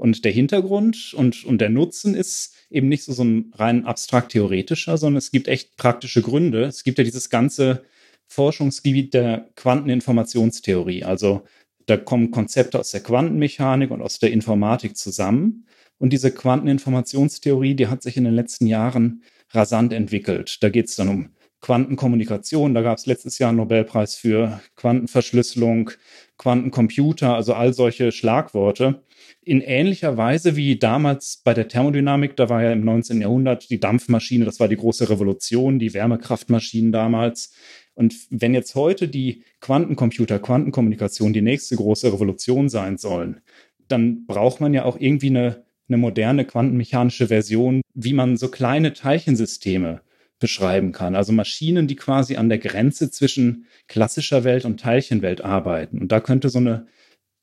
Und 0.02 0.26
der 0.26 0.32
Hintergrund 0.32 1.14
und, 1.14 1.46
und 1.46 1.62
der 1.62 1.70
Nutzen 1.70 2.16
ist 2.16 2.56
eben 2.72 2.90
nicht 2.90 3.04
so, 3.04 3.14
so 3.14 3.24
ein 3.24 3.52
rein 3.54 3.86
abstrakt 3.86 4.32
theoretischer, 4.32 4.98
sondern 4.98 5.20
es 5.20 5.30
gibt 5.30 5.48
echt 5.48 5.78
praktische 5.78 6.24
Gründe. 6.24 6.64
Es 6.64 6.84
gibt 6.84 6.98
ja 6.98 7.04
dieses 7.04 7.30
ganze 7.30 7.84
Forschungsgebiet 8.26 9.14
der 9.14 9.52
Quanteninformationstheorie. 9.56 11.04
Also 11.04 11.44
da 11.86 11.98
kommen 11.98 12.32
Konzepte 12.32 12.80
aus 12.80 12.90
der 12.90 13.04
Quantenmechanik 13.04 13.92
und 13.92 14.02
aus 14.02 14.18
der 14.18 14.32
Informatik 14.32 14.98
zusammen. 14.98 15.68
Und 16.00 16.14
diese 16.14 16.32
Quanteninformationstheorie, 16.32 17.76
die 17.76 17.86
hat 17.86 18.02
sich 18.02 18.18
in 18.18 18.24
den 18.24 18.34
letzten 18.34 18.66
Jahren 18.66 19.22
rasant 19.52 19.94
entwickelt. 19.94 20.64
Da 20.64 20.70
geht 20.70 20.88
es 20.88 20.96
dann 20.96 21.10
um 21.10 21.30
Quantenkommunikation. 21.62 22.74
Da 22.74 22.82
gab 22.82 22.98
es 22.98 23.06
letztes 23.06 23.38
Jahr 23.38 23.50
einen 23.50 23.58
Nobelpreis 23.58 24.16
für 24.16 24.60
Quantenverschlüsselung, 24.76 25.92
Quantencomputer, 26.38 27.36
also 27.36 27.54
all 27.54 27.74
solche 27.74 28.12
Schlagworte. 28.12 29.04
In 29.44 29.62
ähnlicher 29.62 30.18
Weise 30.18 30.56
wie 30.56 30.78
damals 30.78 31.42
bei 31.44 31.54
der 31.54 31.68
Thermodynamik, 31.68 32.36
da 32.36 32.50
war 32.50 32.64
ja 32.64 32.72
im 32.72 32.84
19. 32.84 33.22
Jahrhundert 33.22 33.70
die 33.70 33.80
Dampfmaschine, 33.80 34.44
das 34.46 34.60
war 34.60 34.68
die 34.68 34.76
große 34.76 35.10
Revolution, 35.10 35.78
die 35.78 35.94
Wärmekraftmaschinen 35.94 36.92
damals. 36.92 37.54
Und 37.94 38.16
wenn 38.32 38.56
jetzt 38.56 38.74
heute 38.74 39.08
die 39.08 39.44
Quantencomputer, 39.60 40.40
Quantenkommunikation 40.40 41.34
die 41.34 41.42
nächste 41.42 41.76
große 41.76 42.12
Revolution 42.12 42.70
sein 42.70 42.98
sollen, 42.98 43.42
dann 43.88 44.26
braucht 44.26 44.62
man 44.62 44.74
ja 44.74 44.86
auch 44.86 45.00
irgendwie 45.00 45.30
eine, 45.30 45.64
eine 45.88 45.98
moderne 45.98 46.46
quantenmechanische 46.46 47.28
Version, 47.28 47.82
wie 47.94 48.14
man 48.14 48.38
so 48.38 48.50
kleine 48.50 48.94
Teilchensysteme 48.94 50.02
beschreiben 50.42 50.92
kann. 50.92 51.16
Also 51.16 51.32
Maschinen, 51.32 51.88
die 51.88 51.96
quasi 51.96 52.36
an 52.36 52.50
der 52.50 52.58
Grenze 52.58 53.10
zwischen 53.10 53.66
klassischer 53.88 54.44
Welt 54.44 54.66
und 54.66 54.82
Teilchenwelt 54.82 55.42
arbeiten. 55.42 56.00
Und 56.00 56.12
da 56.12 56.20
könnte 56.20 56.50
so 56.50 56.60
eine 56.60 56.88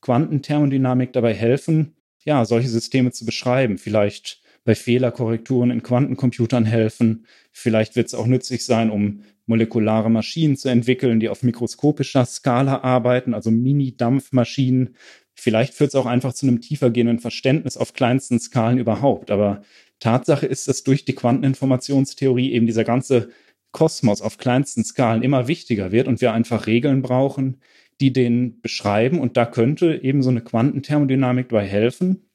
Quantenthermodynamik 0.02 1.14
dabei 1.14 1.32
helfen, 1.32 1.94
ja, 2.24 2.44
solche 2.44 2.68
Systeme 2.68 3.10
zu 3.10 3.24
beschreiben. 3.24 3.78
Vielleicht 3.78 4.42
bei 4.64 4.74
Fehlerkorrekturen 4.74 5.70
in 5.70 5.82
Quantencomputern 5.82 6.66
helfen. 6.66 7.24
Vielleicht 7.52 7.96
wird 7.96 8.08
es 8.08 8.14
auch 8.14 8.26
nützlich 8.26 8.66
sein, 8.66 8.90
um 8.90 9.22
molekulare 9.46 10.10
Maschinen 10.10 10.58
zu 10.58 10.68
entwickeln, 10.68 11.20
die 11.20 11.30
auf 11.30 11.42
mikroskopischer 11.42 12.26
Skala 12.26 12.82
arbeiten, 12.82 13.32
also 13.32 13.50
Mini-Dampfmaschinen. 13.50 14.94
Vielleicht 15.34 15.72
führt 15.72 15.88
es 15.88 15.94
auch 15.94 16.04
einfach 16.04 16.34
zu 16.34 16.46
einem 16.46 16.60
tiefergehenden 16.60 17.18
Verständnis 17.18 17.78
auf 17.78 17.94
kleinsten 17.94 18.38
Skalen 18.40 18.76
überhaupt. 18.76 19.30
Aber 19.30 19.62
Tatsache 20.00 20.46
ist, 20.46 20.68
dass 20.68 20.84
durch 20.84 21.04
die 21.04 21.14
Quanteninformationstheorie 21.14 22.52
eben 22.52 22.66
dieser 22.66 22.84
ganze 22.84 23.30
Kosmos 23.72 24.22
auf 24.22 24.38
kleinsten 24.38 24.84
Skalen 24.84 25.22
immer 25.22 25.48
wichtiger 25.48 25.92
wird 25.92 26.08
und 26.08 26.20
wir 26.20 26.32
einfach 26.32 26.66
Regeln 26.66 27.02
brauchen, 27.02 27.60
die 28.00 28.12
den 28.12 28.60
beschreiben. 28.60 29.20
Und 29.20 29.36
da 29.36 29.44
könnte 29.44 30.02
eben 30.02 30.22
so 30.22 30.30
eine 30.30 30.40
Quantenthermodynamik 30.40 31.48
dabei 31.50 31.66
helfen. 31.66 32.30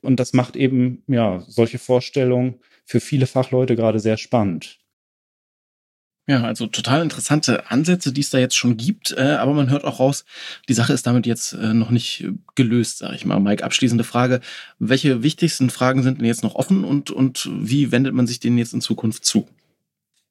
Und 0.00 0.18
das 0.18 0.32
macht 0.32 0.56
eben, 0.56 1.02
ja, 1.06 1.40
solche 1.46 1.78
Vorstellungen 1.78 2.60
für 2.86 3.00
viele 3.00 3.26
Fachleute 3.26 3.76
gerade 3.76 4.00
sehr 4.00 4.16
spannend. 4.16 4.79
Ja, 6.30 6.44
also 6.44 6.68
total 6.68 7.02
interessante 7.02 7.72
Ansätze, 7.72 8.12
die 8.12 8.20
es 8.20 8.30
da 8.30 8.38
jetzt 8.38 8.54
schon 8.54 8.76
gibt, 8.76 9.10
äh, 9.10 9.20
aber 9.20 9.52
man 9.52 9.68
hört 9.68 9.82
auch 9.82 9.98
raus, 9.98 10.24
die 10.68 10.74
Sache 10.74 10.92
ist 10.92 11.04
damit 11.08 11.26
jetzt 11.26 11.54
äh, 11.54 11.74
noch 11.74 11.90
nicht 11.90 12.24
gelöst, 12.54 12.98
sage 12.98 13.16
ich 13.16 13.26
mal. 13.26 13.40
Mike, 13.40 13.64
abschließende 13.64 14.04
Frage. 14.04 14.38
Welche 14.78 15.24
wichtigsten 15.24 15.70
Fragen 15.70 16.04
sind 16.04 16.18
denn 16.18 16.26
jetzt 16.26 16.44
noch 16.44 16.54
offen 16.54 16.84
und, 16.84 17.10
und 17.10 17.50
wie 17.52 17.90
wendet 17.90 18.14
man 18.14 18.28
sich 18.28 18.38
denen 18.38 18.58
jetzt 18.58 18.74
in 18.74 18.80
Zukunft 18.80 19.24
zu? 19.24 19.48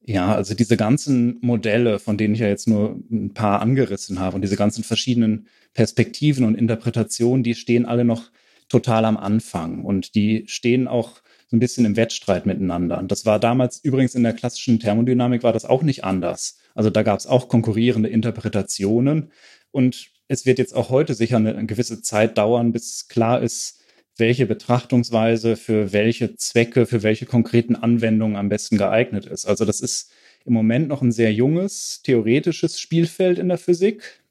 Ja, 0.05 0.33
also 0.33 0.53
diese 0.53 0.77
ganzen 0.77 1.37
Modelle, 1.41 1.99
von 1.99 2.17
denen 2.17 2.33
ich 2.33 2.39
ja 2.39 2.47
jetzt 2.47 2.69
nur 2.69 2.97
ein 3.11 3.33
paar 3.33 3.61
angerissen 3.61 4.19
habe 4.19 4.37
und 4.37 4.41
diese 4.41 4.55
ganzen 4.55 4.85
verschiedenen 4.85 5.47
Perspektiven 5.73 6.45
und 6.45 6.55
Interpretationen, 6.55 7.43
die 7.43 7.55
stehen 7.55 7.85
alle 7.85 8.05
noch 8.05 8.31
total 8.69 9.05
am 9.05 9.17
Anfang 9.17 9.83
und 9.83 10.15
die 10.15 10.43
stehen 10.47 10.87
auch 10.87 11.21
so 11.47 11.57
ein 11.57 11.59
bisschen 11.59 11.85
im 11.85 11.95
Wettstreit 11.95 12.45
miteinander. 12.45 12.99
Und 12.99 13.11
das 13.11 13.25
war 13.25 13.39
damals 13.39 13.83
übrigens 13.83 14.13
in 14.13 14.23
der 14.23 14.33
klassischen 14.33 14.79
Thermodynamik 14.79 15.41
war 15.41 15.51
das 15.51 15.65
auch 15.65 15.81
nicht 15.81 16.03
anders. 16.03 16.59
Also 16.75 16.91
da 16.91 17.01
gab 17.01 17.17
es 17.17 17.25
auch 17.25 17.47
konkurrierende 17.47 18.09
Interpretationen. 18.09 19.31
Und 19.71 20.11
es 20.27 20.45
wird 20.45 20.59
jetzt 20.59 20.75
auch 20.75 20.89
heute 20.89 21.15
sicher 21.15 21.37
eine, 21.37 21.65
gewisse 21.65 22.01
Zeit 22.01 22.37
dauern, 22.37 22.71
bis 22.71 23.07
klar 23.07 23.41
ist, 23.41 23.79
welche 24.17 24.45
Betrachtungsweise 24.45 25.55
für 25.55 25.91
welche 25.91 26.35
Zwecke, 26.35 26.85
für 26.85 27.01
welche 27.01 27.25
konkreten 27.25 27.75
Anwendungen 27.75 28.35
am 28.35 28.49
besten 28.49 28.77
geeignet 28.77 29.25
ist. 29.25 29.45
Also 29.45 29.65
das 29.65 29.81
ist 29.81 30.11
im 30.45 30.53
Moment 30.53 30.87
noch 30.87 31.01
ein 31.01 31.11
sehr 31.11 31.33
junges 31.33 32.01
theoretisches 32.03 32.79
Spielfeld 32.79 33.39
in 33.39 33.47
der 33.49 33.57
Physik. 33.57 34.21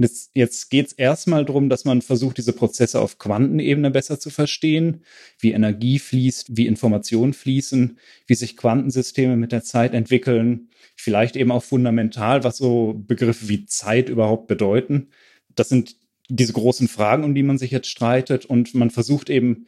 Und 0.00 0.04
jetzt, 0.04 0.30
jetzt 0.32 0.70
geht 0.70 0.86
es 0.86 0.92
erstmal 0.94 1.44
darum, 1.44 1.68
dass 1.68 1.84
man 1.84 2.00
versucht, 2.00 2.38
diese 2.38 2.54
Prozesse 2.54 2.98
auf 3.00 3.18
Quantenebene 3.18 3.90
besser 3.90 4.18
zu 4.18 4.30
verstehen, 4.30 5.04
wie 5.38 5.52
Energie 5.52 5.98
fließt, 5.98 6.56
wie 6.56 6.66
Informationen 6.66 7.34
fließen, 7.34 7.98
wie 8.26 8.34
sich 8.34 8.56
Quantensysteme 8.56 9.36
mit 9.36 9.52
der 9.52 9.62
Zeit 9.62 9.92
entwickeln, 9.92 10.70
vielleicht 10.96 11.36
eben 11.36 11.50
auch 11.50 11.62
fundamental, 11.62 12.44
was 12.44 12.56
so 12.56 12.94
Begriffe 13.06 13.50
wie 13.50 13.66
Zeit 13.66 14.08
überhaupt 14.08 14.46
bedeuten. 14.46 15.08
Das 15.54 15.68
sind 15.68 15.96
diese 16.30 16.54
großen 16.54 16.88
Fragen, 16.88 17.22
um 17.22 17.34
die 17.34 17.42
man 17.42 17.58
sich 17.58 17.70
jetzt 17.70 17.90
streitet. 17.90 18.46
Und 18.46 18.74
man 18.74 18.88
versucht 18.88 19.28
eben 19.28 19.66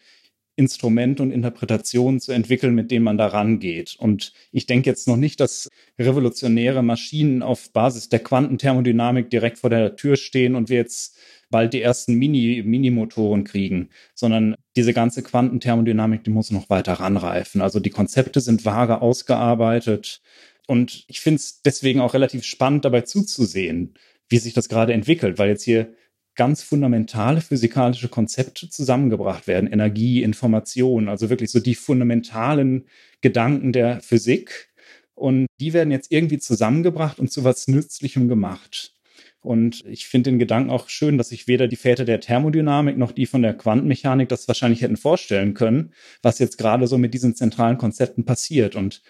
Instrumente 0.56 1.22
und 1.22 1.30
Interpretationen 1.30 2.20
zu 2.20 2.32
entwickeln, 2.32 2.74
mit 2.74 2.90
denen 2.90 3.04
man 3.04 3.16
da 3.16 3.26
rangeht. 3.26 3.96
Und 3.98 4.32
ich 4.50 4.66
denke 4.66 4.90
jetzt 4.90 5.08
noch 5.08 5.16
nicht, 5.16 5.40
dass 5.40 5.68
revolutionäre 5.98 6.82
Maschinen 6.82 7.42
auf 7.42 7.72
Basis 7.72 8.08
der 8.08 8.18
Quantenthermodynamik 8.18 9.30
direkt 9.30 9.58
vor 9.58 9.70
der 9.70 9.96
Tür 9.96 10.16
stehen 10.16 10.54
und 10.54 10.68
wir 10.68 10.76
jetzt 10.76 11.16
bald 11.50 11.72
die 11.72 11.82
ersten 11.82 12.14
Mini, 12.14 12.62
Minimotoren 12.64 13.44
kriegen, 13.44 13.90
sondern 14.14 14.56
diese 14.76 14.92
ganze 14.92 15.22
Quantenthermodynamik, 15.22 16.24
die 16.24 16.30
muss 16.30 16.50
noch 16.50 16.68
weiter 16.68 16.94
ranreifen. 16.94 17.60
Also 17.60 17.80
die 17.80 17.90
Konzepte 17.90 18.40
sind 18.40 18.64
vage 18.64 19.00
ausgearbeitet. 19.00 20.20
Und 20.66 21.04
ich 21.08 21.20
finde 21.20 21.36
es 21.36 21.62
deswegen 21.62 22.00
auch 22.00 22.14
relativ 22.14 22.44
spannend, 22.44 22.84
dabei 22.84 23.02
zuzusehen, 23.02 23.94
wie 24.28 24.38
sich 24.38 24.54
das 24.54 24.68
gerade 24.68 24.92
entwickelt, 24.92 25.38
weil 25.38 25.50
jetzt 25.50 25.64
hier 25.64 25.94
ganz 26.34 26.62
fundamentale 26.62 27.40
physikalische 27.40 28.08
Konzepte 28.08 28.68
zusammengebracht 28.68 29.46
werden. 29.46 29.70
Energie, 29.70 30.22
Information, 30.22 31.08
also 31.08 31.30
wirklich 31.30 31.50
so 31.50 31.60
die 31.60 31.74
fundamentalen 31.74 32.86
Gedanken 33.20 33.72
der 33.72 34.00
Physik. 34.00 34.70
Und 35.14 35.46
die 35.60 35.72
werden 35.72 35.90
jetzt 35.90 36.10
irgendwie 36.10 36.38
zusammengebracht 36.38 37.18
und 37.20 37.30
zu 37.30 37.44
was 37.44 37.68
Nützlichem 37.68 38.28
gemacht. 38.28 38.94
Und 39.40 39.84
ich 39.86 40.06
finde 40.06 40.30
den 40.30 40.38
Gedanken 40.38 40.70
auch 40.70 40.88
schön, 40.88 41.18
dass 41.18 41.30
sich 41.30 41.48
weder 41.48 41.66
die 41.66 41.76
Väter 41.76 42.04
der 42.04 42.20
Thermodynamik 42.20 42.96
noch 42.96 43.10
die 43.10 43.26
von 43.26 43.42
der 43.42 43.54
Quantenmechanik 43.54 44.28
das 44.28 44.46
wahrscheinlich 44.46 44.82
hätten 44.82 44.96
vorstellen 44.96 45.52
können, 45.54 45.92
was 46.22 46.38
jetzt 46.38 46.58
gerade 46.58 46.86
so 46.86 46.96
mit 46.96 47.12
diesen 47.12 47.34
zentralen 47.34 47.76
Konzepten 47.76 48.24
passiert. 48.24 48.76
Und 48.76 49.02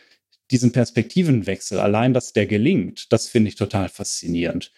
diesen 0.51 0.73
Perspektivenwechsel, 0.73 1.79
allein 1.79 2.15
dass 2.15 2.33
der 2.33 2.47
gelingt, 2.47 3.13
das 3.13 3.29
finde 3.29 3.49
ich 3.49 3.57
total 3.57 3.89
faszinierend. 3.91 4.73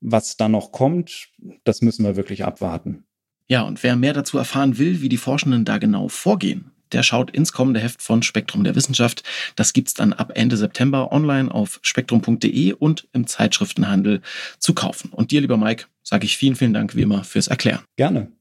Was 0.00 0.36
da 0.36 0.48
noch 0.48 0.72
kommt, 0.72 1.28
das 1.64 1.82
müssen 1.82 2.04
wir 2.04 2.16
wirklich 2.16 2.44
abwarten. 2.44 3.04
Ja, 3.48 3.62
und 3.62 3.82
wer 3.82 3.96
mehr 3.96 4.12
dazu 4.12 4.38
erfahren 4.38 4.78
will, 4.78 5.00
wie 5.00 5.08
die 5.08 5.16
Forschenden 5.16 5.64
da 5.64 5.78
genau 5.78 6.08
vorgehen, 6.08 6.70
der 6.92 7.02
schaut 7.02 7.30
ins 7.30 7.52
kommende 7.52 7.80
Heft 7.80 8.02
von 8.02 8.22
Spektrum 8.22 8.64
der 8.64 8.74
Wissenschaft. 8.74 9.22
Das 9.56 9.72
gibt's 9.72 9.94
dann 9.94 10.12
ab 10.12 10.32
Ende 10.34 10.56
September 10.56 11.12
online 11.12 11.52
auf 11.52 11.80
spektrum.de 11.82 12.72
und 12.72 13.08
im 13.12 13.26
Zeitschriftenhandel 13.26 14.20
zu 14.58 14.74
kaufen. 14.74 15.10
Und 15.12 15.30
dir, 15.30 15.40
lieber 15.40 15.56
Mike, 15.56 15.86
sage 16.02 16.26
ich 16.26 16.36
vielen, 16.36 16.56
vielen 16.56 16.74
Dank 16.74 16.94
wie 16.94 17.02
immer 17.02 17.24
fürs 17.24 17.48
Erklären. 17.48 17.80
Gerne. 17.96 18.32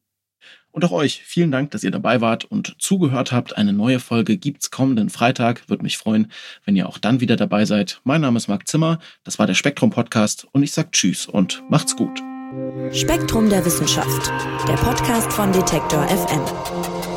Und 0.77 0.85
auch 0.85 0.91
euch 0.91 1.23
vielen 1.25 1.49
Dank, 1.49 1.71
dass 1.71 1.83
ihr 1.83 1.89
dabei 1.89 2.21
wart 2.21 2.45
und 2.45 2.75
zugehört 2.77 3.31
habt. 3.31 3.57
Eine 3.57 3.73
neue 3.73 3.99
Folge 3.99 4.37
gibt's 4.37 4.69
kommenden 4.69 5.09
Freitag. 5.09 5.67
Würde 5.69 5.81
mich 5.81 5.97
freuen, 5.97 6.31
wenn 6.65 6.75
ihr 6.75 6.87
auch 6.87 6.99
dann 6.99 7.19
wieder 7.19 7.35
dabei 7.35 7.65
seid. 7.65 7.99
Mein 8.03 8.21
Name 8.21 8.37
ist 8.37 8.47
Marc 8.47 8.67
Zimmer. 8.67 8.99
Das 9.23 9.39
war 9.39 9.47
der 9.47 9.55
Spektrum 9.55 9.89
Podcast 9.89 10.45
und 10.51 10.61
ich 10.61 10.73
sag 10.73 10.91
Tschüss 10.91 11.25
und 11.25 11.63
macht's 11.67 11.95
gut. 11.95 12.21
Spektrum 12.91 13.49
der 13.49 13.65
Wissenschaft, 13.65 14.31
der 14.67 14.75
Podcast 14.75 15.33
von 15.33 15.51
Detektor 15.51 16.07
FM. 16.09 17.16